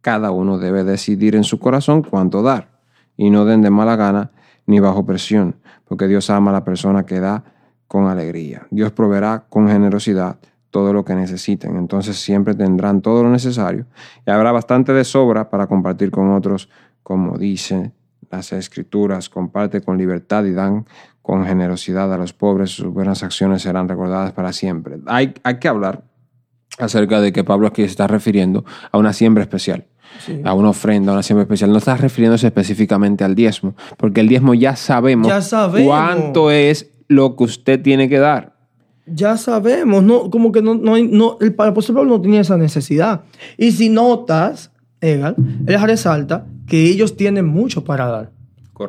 Cada 0.00 0.30
uno 0.32 0.58
debe 0.58 0.84
decidir 0.84 1.36
en 1.36 1.44
su 1.44 1.58
corazón 1.58 2.02
cuánto 2.02 2.42
dar, 2.42 2.80
y 3.16 3.30
no 3.30 3.44
den 3.44 3.62
de 3.62 3.70
mala 3.70 3.96
gana 3.96 4.32
ni 4.66 4.80
bajo 4.80 5.06
presión, 5.06 5.56
porque 5.86 6.08
Dios 6.08 6.28
ama 6.28 6.50
a 6.50 6.54
la 6.54 6.64
persona 6.64 7.06
que 7.06 7.20
da 7.20 7.44
con 7.86 8.08
alegría. 8.08 8.66
Dios 8.70 8.92
proveerá 8.92 9.44
con 9.48 9.68
generosidad 9.68 10.38
todo 10.72 10.92
lo 10.92 11.04
que 11.04 11.14
necesiten, 11.14 11.76
entonces 11.76 12.16
siempre 12.16 12.54
tendrán 12.54 13.00
todo 13.02 13.22
lo 13.22 13.30
necesario 13.30 13.86
y 14.26 14.30
habrá 14.30 14.50
bastante 14.50 14.92
de 14.92 15.04
sobra 15.04 15.48
para 15.50 15.68
compartir 15.68 16.10
con 16.10 16.32
otros, 16.32 16.68
como 17.04 17.38
dicen 17.38 17.92
las 18.30 18.52
escrituras, 18.52 19.28
comparte 19.28 19.82
con 19.82 19.98
libertad 19.98 20.44
y 20.46 20.52
dan 20.52 20.86
con 21.20 21.44
generosidad 21.46 22.12
a 22.12 22.16
los 22.16 22.32
pobres, 22.32 22.70
sus 22.70 22.86
buenas 22.92 23.22
acciones 23.22 23.62
serán 23.62 23.86
recordadas 23.88 24.32
para 24.32 24.52
siempre. 24.52 24.98
Hay, 25.06 25.34
hay 25.44 25.58
que 25.58 25.68
hablar 25.68 26.02
acerca 26.78 27.20
de 27.20 27.32
que 27.32 27.44
Pablo 27.44 27.66
aquí 27.68 27.82
se 27.82 27.88
está 27.88 28.06
refiriendo 28.06 28.64
a 28.90 28.98
una 28.98 29.12
siembra 29.12 29.42
especial, 29.44 29.86
Sí. 30.24 30.40
a 30.44 30.52
una 30.54 30.70
ofrenda, 30.70 31.10
a 31.12 31.14
una 31.14 31.22
siembra 31.22 31.42
especial. 31.44 31.70
No 31.70 31.78
está 31.78 31.96
refiriéndose 31.96 32.46
específicamente 32.46 33.24
al 33.24 33.34
diezmo, 33.34 33.74
porque 33.98 34.20
el 34.20 34.28
diezmo 34.28 34.52
ya 34.54 34.74
sabemos, 34.76 35.28
Ya 35.28 35.40
sabemos. 35.42 35.86
cuánto 35.88 36.50
es 36.50 36.90
lo 37.08 37.36
que 37.36 37.44
usted 37.44 37.80
tiene 37.82 38.08
que 38.08 38.18
dar. 38.18 38.51
Ya 39.14 39.36
sabemos, 39.36 40.02
no, 40.02 40.30
como 40.30 40.52
que 40.52 40.62
no, 40.62 40.74
no, 40.74 40.94
hay- 40.94 41.08
no 41.08 41.38
el 41.40 41.54
apóstol 41.58 41.96
Pablo 41.96 42.10
no 42.16 42.20
tenía 42.22 42.40
esa 42.40 42.56
necesidad. 42.56 43.22
Y 43.58 43.72
si 43.72 43.88
notas, 43.88 44.70
Egal, 45.00 45.34
él 45.66 45.80
resalta 45.82 46.46
que 46.66 46.84
ellos 46.84 47.16
tienen 47.16 47.44
mucho 47.46 47.82
para 47.84 48.06
dar. 48.06 48.30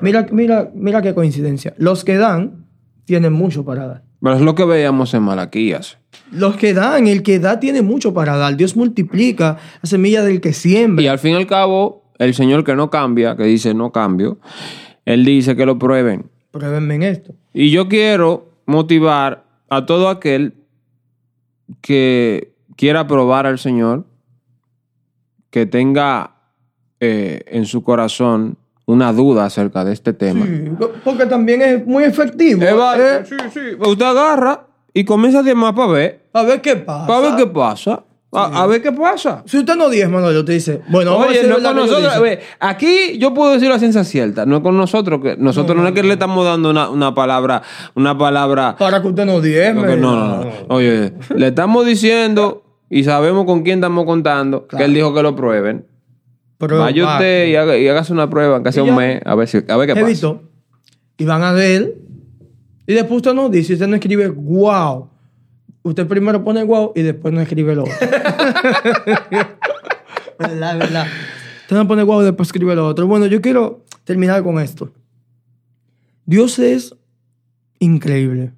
Mira, 0.01 0.27
mira, 0.31 0.71
mira 0.75 1.01
qué 1.01 1.13
coincidencia. 1.13 1.73
Los 1.77 2.03
que 2.03 2.17
dan 2.17 2.65
tienen 3.05 3.33
mucho 3.33 3.65
para 3.65 3.87
dar. 3.87 4.03
Pero 4.21 4.35
es 4.35 4.41
lo 4.41 4.55
que 4.55 4.63
veíamos 4.63 5.13
en 5.13 5.23
Malaquías. 5.23 5.97
Los 6.31 6.55
que 6.55 6.73
dan, 6.73 7.07
el 7.07 7.21
que 7.23 7.39
da 7.39 7.59
tiene 7.59 7.81
mucho 7.81 8.13
para 8.13 8.37
dar. 8.37 8.55
Dios 8.55 8.75
multiplica 8.75 9.57
la 9.81 9.89
semilla 9.89 10.23
del 10.23 10.39
que 10.39 10.53
siembra. 10.53 11.03
Y 11.03 11.07
al 11.07 11.19
fin 11.19 11.31
y 11.33 11.35
al 11.35 11.47
cabo, 11.47 12.03
el 12.19 12.33
Señor 12.33 12.63
que 12.63 12.75
no 12.75 12.89
cambia, 12.89 13.35
que 13.35 13.43
dice 13.43 13.73
no 13.73 13.91
cambio, 13.91 14.37
Él 15.05 15.25
dice 15.25 15.55
que 15.55 15.65
lo 15.65 15.77
prueben. 15.77 16.27
Pruébenme 16.51 16.95
en 16.95 17.03
esto. 17.03 17.33
Y 17.53 17.71
yo 17.71 17.87
quiero 17.89 18.47
motivar 18.65 19.43
a 19.75 19.85
todo 19.85 20.09
aquel 20.09 20.53
que 21.81 22.53
quiera 22.75 23.07
probar 23.07 23.45
al 23.45 23.59
Señor, 23.59 24.05
que 25.49 25.65
tenga 25.65 26.35
eh, 26.99 27.43
en 27.47 27.65
su 27.65 27.83
corazón 27.83 28.57
una 28.85 29.13
duda 29.13 29.45
acerca 29.45 29.85
de 29.85 29.93
este 29.93 30.13
tema. 30.13 30.45
Sí, 30.45 30.69
porque 31.03 31.25
también 31.25 31.61
es 31.61 31.85
muy 31.85 32.03
efectivo. 32.03 32.63
Eh, 32.63 32.73
va- 32.73 33.23
sí, 33.25 33.35
sí. 33.53 33.59
Usted 33.79 34.05
agarra 34.05 34.67
y 34.93 35.03
comienza 35.05 35.39
a 35.39 35.43
diezmar 35.43 35.73
para 35.75 35.87
ver, 35.91 36.25
A 36.33 36.43
ver 36.43 36.61
qué 36.61 36.75
pasa. 36.75 37.07
para 37.07 37.19
ver 37.21 37.35
qué 37.37 37.47
pasa. 37.47 38.03
A, 38.33 38.63
a 38.63 38.67
ver 38.67 38.81
qué 38.81 38.91
pasa. 38.91 39.43
Si 39.45 39.59
usted 39.59 39.75
no 39.75 39.89
diezma, 39.89 40.19
no, 40.19 40.31
yo 40.31 40.43
te 40.43 40.53
dice, 40.53 40.81
bueno, 40.89 41.17
Oye, 41.17 41.43
no 41.47 41.55
con 41.55 41.63
que 41.63 41.73
nosotros. 41.73 42.21
ve, 42.21 42.39
aquí 42.59 43.17
yo 43.19 43.33
puedo 43.33 43.53
decir 43.53 43.69
la 43.69 43.77
ciencia 43.79 44.03
cierta, 44.03 44.45
no 44.45 44.63
con 44.63 44.75
nosotros. 44.75 45.21
Que 45.21 45.37
nosotros 45.37 45.77
no, 45.77 45.87
es 45.87 45.93
que 45.93 46.01
le 46.03 46.13
estamos 46.13 46.43
dando 46.43 46.71
una, 46.71 46.89
una 46.89 47.13
palabra, 47.13 47.61
una 47.93 48.17
palabra. 48.17 48.75
Para 48.77 49.01
que 49.01 49.07
usted 49.07 49.25
no 49.25 49.39
diezme. 49.39 49.95
No, 49.97 50.15
no, 50.15 50.27
no, 50.27 50.43
no. 50.45 50.51
Oye, 50.69 51.13
le 51.35 51.47
estamos 51.47 51.85
diciendo 51.85 52.63
y 52.89 53.03
sabemos 53.03 53.45
con 53.45 53.63
quién 53.63 53.79
estamos 53.79 54.05
contando, 54.05 54.67
que 54.67 54.83
él 54.83 54.93
dijo 54.93 55.13
que 55.13 55.21
lo 55.21 55.35
prueben. 55.35 55.85
Pero 56.57 56.79
Vaya 56.79 57.05
va, 57.05 57.13
usted 57.13 57.47
y, 57.47 57.55
haga, 57.55 57.77
y 57.77 57.87
hágase 57.87 58.13
una 58.13 58.29
prueba, 58.29 58.55
aunque 58.55 58.71
sea 58.71 58.83
un 58.83 58.95
mes, 58.95 59.21
a 59.25 59.35
ver, 59.35 59.47
si, 59.47 59.57
a 59.67 59.77
ver 59.77 59.87
qué 59.87 59.93
pasa. 59.95 60.05
Jevito, 60.07 60.41
y 61.17 61.25
van 61.25 61.43
a 61.43 61.51
ver. 61.51 61.95
Y 62.87 62.93
después 62.93 63.17
usted 63.17 63.33
no 63.33 63.49
dice, 63.49 63.73
usted 63.73 63.87
no 63.87 63.95
escribe 63.95 64.29
wow. 64.29 65.09
Usted 65.83 66.07
primero 66.07 66.43
pone 66.43 66.63
wow 66.63 66.93
y 66.95 67.01
después 67.01 67.33
no 67.33 67.41
escribe 67.41 67.75
lo 67.75 67.83
otro. 67.83 67.93
verdad, 70.39 70.77
verdad. 70.79 71.07
Usted 71.61 71.75
no 71.75 71.87
pone 71.87 72.03
wow 72.03 72.21
y 72.21 72.25
después 72.25 72.47
escribe 72.49 72.75
lo 72.75 72.87
otro. 72.87 73.07
Bueno, 73.07 73.25
yo 73.25 73.41
quiero 73.41 73.83
terminar 74.03 74.43
con 74.43 74.59
esto. 74.59 74.91
Dios 76.25 76.59
es 76.59 76.95
increíble. 77.79 78.53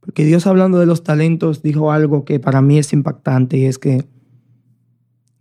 Porque 0.00 0.24
Dios 0.24 0.46
hablando 0.46 0.78
de 0.78 0.86
los 0.86 1.02
talentos 1.02 1.62
dijo 1.62 1.90
algo 1.90 2.24
que 2.24 2.38
para 2.38 2.60
mí 2.60 2.78
es 2.78 2.92
impactante 2.92 3.56
y 3.56 3.64
es 3.64 3.78
que 3.78 4.04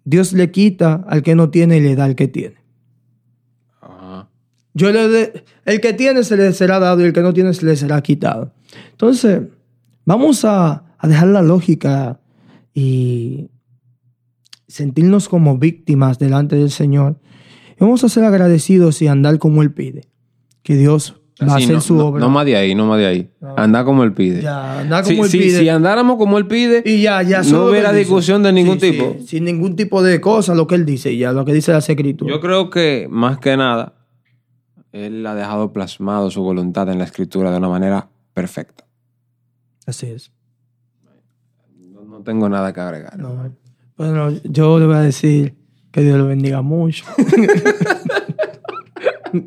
Dios 0.05 0.33
le 0.33 0.51
quita 0.51 1.03
al 1.07 1.21
que 1.21 1.35
no 1.35 1.49
tiene 1.49 1.77
y 1.77 1.81
le 1.81 1.95
da 1.95 2.05
al 2.05 2.15
que 2.15 2.27
tiene. 2.27 2.55
Ajá. 3.81 4.29
Yo 4.73 4.91
le 4.91 5.07
de- 5.09 5.43
el 5.65 5.81
que 5.81 5.93
tiene 5.93 6.23
se 6.23 6.37
le 6.37 6.51
será 6.53 6.79
dado 6.79 7.01
y 7.01 7.05
el 7.05 7.13
que 7.13 7.21
no 7.21 7.33
tiene 7.33 7.53
se 7.53 7.65
le 7.65 7.75
será 7.75 8.01
quitado. 8.01 8.51
Entonces, 8.91 9.41
vamos 10.05 10.45
a, 10.45 10.83
a 10.97 11.07
dejar 11.07 11.27
la 11.27 11.41
lógica 11.41 12.19
y 12.73 13.49
sentirnos 14.67 15.29
como 15.29 15.57
víctimas 15.57 16.19
delante 16.19 16.55
del 16.55 16.71
Señor. 16.71 17.19
Y 17.71 17.75
vamos 17.79 18.03
a 18.03 18.09
ser 18.09 18.23
agradecidos 18.23 19.01
y 19.01 19.07
andar 19.07 19.37
como 19.39 19.61
Él 19.61 19.73
pide. 19.73 20.07
Que 20.63 20.75
Dios 20.75 21.19
va 21.41 21.53
a 21.53 21.57
hacer 21.57 21.73
no, 21.73 21.81
su 21.81 21.95
no- 21.95 22.05
obra. 22.07 22.19
No 22.21 22.29
más 22.29 22.45
de 22.45 22.55
ahí, 22.55 22.73
no 22.73 22.85
más 22.85 22.97
de 22.99 23.05
ahí. 23.05 23.29
No. 23.41 23.55
Anda 23.57 23.83
como 23.83 24.03
él 24.03 24.13
pide. 24.13 24.41
Ya, 24.41 24.79
andar 24.79 25.03
Si- 25.03 25.11
como 25.13 25.25
Él 25.25 25.31
si, 25.31 25.39
pide. 25.39 25.59
si 25.59 25.67
andáramos 25.69 26.15
como 26.17 26.37
él 26.37 26.47
pide, 26.47 26.81
y 26.85 27.01
ya, 27.01 27.21
ya. 27.21 27.41
no 27.43 27.65
hubiera 27.65 27.91
discusión 27.91 28.43
de 28.43 28.53
ningún 28.53 28.79
Sí, 28.79 28.91
tipo. 28.91 29.15
sí, 29.19 29.27
sin 29.27 29.43
ningún 29.45 29.75
tipo 29.75 30.01
de 30.01 30.21
cosa, 30.21 30.55
lo 30.55 30.67
que 30.67 30.75
Él 30.75 30.85
dice, 30.85 31.17
ya, 31.17 31.33
lo 31.33 31.43
que 31.43 31.53
dice 31.53 31.73
la 31.73 31.79
escritura. 31.79 32.33
Yo 32.33 32.39
creo 32.39 32.69
que 32.69 33.07
más 33.09 33.39
que 33.39 33.57
nada, 33.57 33.93
él 34.93 35.25
ha 35.25 35.35
dejado 35.35 35.73
plasmado 35.73 36.31
su 36.31 36.41
voluntad 36.43 36.87
en 36.89 36.99
la 36.99 37.03
escritura 37.03 37.51
de 37.51 37.57
una 37.57 37.67
manera 37.67 38.07
perfecta. 38.33 38.85
Así 39.85 40.07
es. 40.07 40.31
No, 41.77 42.03
no 42.03 42.23
tengo 42.23 42.49
nada 42.49 42.73
que 42.73 42.79
agregar. 42.79 43.17
No, 43.17 43.53
bueno, 43.97 44.31
yo 44.43 44.79
le 44.79 44.85
voy 44.85 44.95
a 44.95 45.01
decir 45.01 45.55
que 45.91 46.01
Dios 46.01 46.17
lo 46.17 46.27
bendiga 46.27 46.61
mucho. 46.61 47.05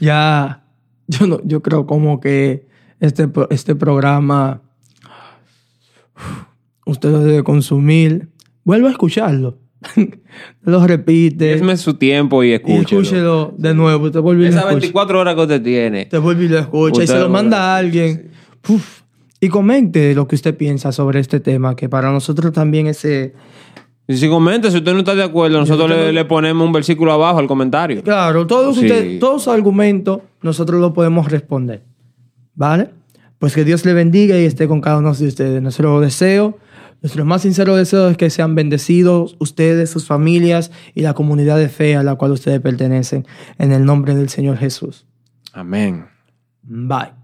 ya, 0.00 0.64
yo 1.08 1.26
no, 1.26 1.40
yo 1.44 1.62
creo 1.62 1.86
como 1.86 2.20
que 2.20 2.68
este, 3.00 3.28
este 3.50 3.74
programa 3.74 4.62
usted 6.86 7.10
lo 7.10 7.20
debe 7.20 7.42
consumir. 7.42 8.28
Vuelva 8.64 8.88
a 8.88 8.92
escucharlo. 8.92 9.58
lo 10.62 10.86
repite. 10.86 11.54
Esme 11.54 11.76
su 11.76 11.94
tiempo 11.94 12.44
y 12.44 12.50
y 12.50 12.52
escúchelo. 12.52 12.80
escúchelo 12.80 13.54
de 13.58 13.74
nuevo. 13.74 14.08
Lo 14.08 14.44
Esas 14.44 14.56
escucha. 14.56 14.68
24 14.68 15.20
horas 15.20 15.34
que 15.34 15.40
usted 15.40 15.62
tiene. 15.62 16.02
Usted 16.02 16.20
vuelve 16.20 16.44
y 16.44 16.48
lo 16.48 16.58
escucha 16.58 17.02
y 17.02 17.06
se 17.06 17.18
lo 17.18 17.28
manda 17.28 17.74
a 17.74 17.78
alguien. 17.78 18.30
Uf. 18.68 19.01
Y 19.42 19.48
comente 19.48 20.14
lo 20.14 20.28
que 20.28 20.36
usted 20.36 20.56
piensa 20.56 20.92
sobre 20.92 21.18
este 21.18 21.40
tema, 21.40 21.74
que 21.74 21.88
para 21.88 22.12
nosotros 22.12 22.52
también 22.52 22.86
ese... 22.86 23.34
Y 24.06 24.16
si 24.16 24.28
comenta, 24.28 24.70
si 24.70 24.76
usted 24.76 24.92
no 24.92 25.00
está 25.00 25.16
de 25.16 25.24
acuerdo, 25.24 25.58
nosotros 25.58 25.90
le, 25.90 26.06
no- 26.06 26.12
le 26.12 26.24
ponemos 26.24 26.64
un 26.64 26.72
versículo 26.72 27.12
abajo 27.12 27.40
al 27.40 27.48
comentario. 27.48 28.02
Claro, 28.04 28.46
todo 28.46 28.68
lo 28.68 28.72
que 28.72 28.80
Sí. 28.80 28.86
usted, 28.86 29.18
todos 29.18 29.42
sus 29.42 29.52
argumentos 29.52 30.20
nosotros 30.42 30.80
lo 30.80 30.92
podemos 30.92 31.28
responder. 31.30 31.82
¿Vale? 32.54 32.90
Pues 33.40 33.54
que 33.54 33.64
Dios 33.64 33.84
le 33.84 33.94
bendiga 33.94 34.38
y 34.38 34.44
esté 34.44 34.68
con 34.68 34.80
cada 34.80 34.98
uno 34.98 35.12
de 35.12 35.26
ustedes. 35.26 35.60
Nuestro 35.60 35.98
deseo, 36.00 36.58
nuestro 37.00 37.24
más 37.24 37.42
sincero 37.42 37.74
deseo 37.74 38.10
es 38.10 38.16
que 38.16 38.30
sean 38.30 38.54
bendecidos 38.54 39.34
ustedes, 39.40 39.90
sus 39.90 40.06
familias 40.06 40.70
y 40.94 41.02
la 41.02 41.14
comunidad 41.14 41.58
de 41.58 41.68
fe 41.68 41.96
a 41.96 42.04
la 42.04 42.14
cual 42.14 42.30
ustedes 42.30 42.60
pertenecen. 42.60 43.26
En 43.58 43.72
el 43.72 43.84
nombre 43.84 44.14
del 44.14 44.28
Señor 44.28 44.56
Jesús. 44.58 45.04
Amén. 45.52 46.06
Bye. 46.62 47.21